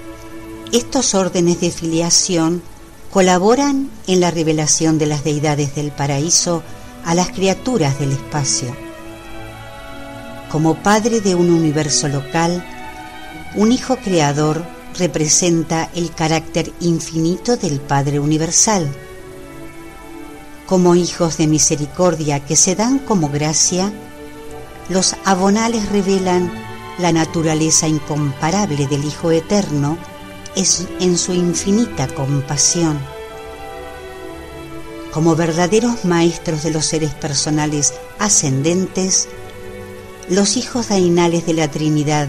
[0.72, 2.62] estos órdenes de filiación
[3.10, 6.62] colaboran en la revelación de las deidades del paraíso
[7.06, 8.68] a las criaturas del espacio.
[10.52, 12.64] Como padre de un universo local,
[13.56, 18.88] un hijo creador representa el carácter infinito del Padre Universal.
[20.68, 23.92] Como hijos de misericordia que se dan como gracia,
[24.90, 26.52] los abonales revelan
[27.00, 29.98] la naturaleza incomparable del Hijo Eterno
[30.56, 33.00] en su infinita compasión.
[35.12, 39.28] Como verdaderos maestros de los seres personales ascendentes,
[40.30, 42.28] los hijos dainales de la Trinidad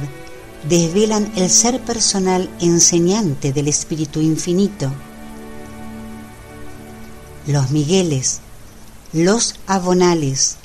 [0.68, 4.92] desvelan el ser personal enseñante del Espíritu Infinito.
[7.46, 8.40] Los Migueles,
[9.12, 10.56] los Abonales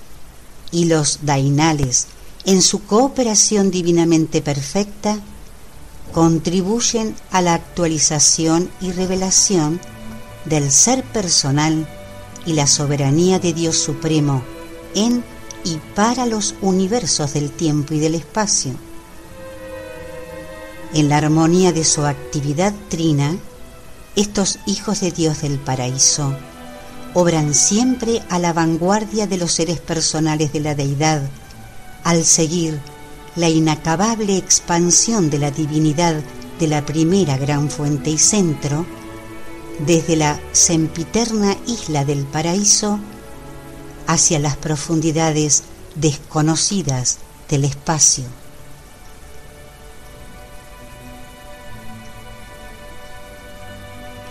[0.72, 2.08] y los Dainales,
[2.46, 5.20] en su cooperación divinamente perfecta,
[6.12, 9.80] contribuyen a la actualización y revelación
[10.46, 11.88] del ser personal
[12.46, 14.44] y la soberanía de Dios Supremo
[14.94, 15.24] en
[15.64, 18.74] y para los universos del tiempo y del espacio
[20.96, 23.38] en la armonía de su actividad trina,
[24.16, 26.34] estos hijos de Dios del paraíso
[27.14, 31.22] obran siempre a la vanguardia de los seres personales de la deidad,
[32.06, 32.80] al seguir
[33.36, 36.16] la inacabable expansión de la divinidad
[36.60, 38.86] de la primera gran fuente y centro,
[39.86, 43.00] desde la sempiterna isla del paraíso
[44.08, 45.64] hacia las profundidades
[45.96, 47.18] desconocidas
[47.50, 48.45] del espacio.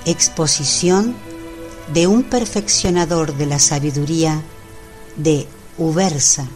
[0.06, 1.14] Exposición
[1.92, 4.42] de un perfeccionador de la sabiduría
[5.16, 5.46] de
[5.78, 6.48] Ubersa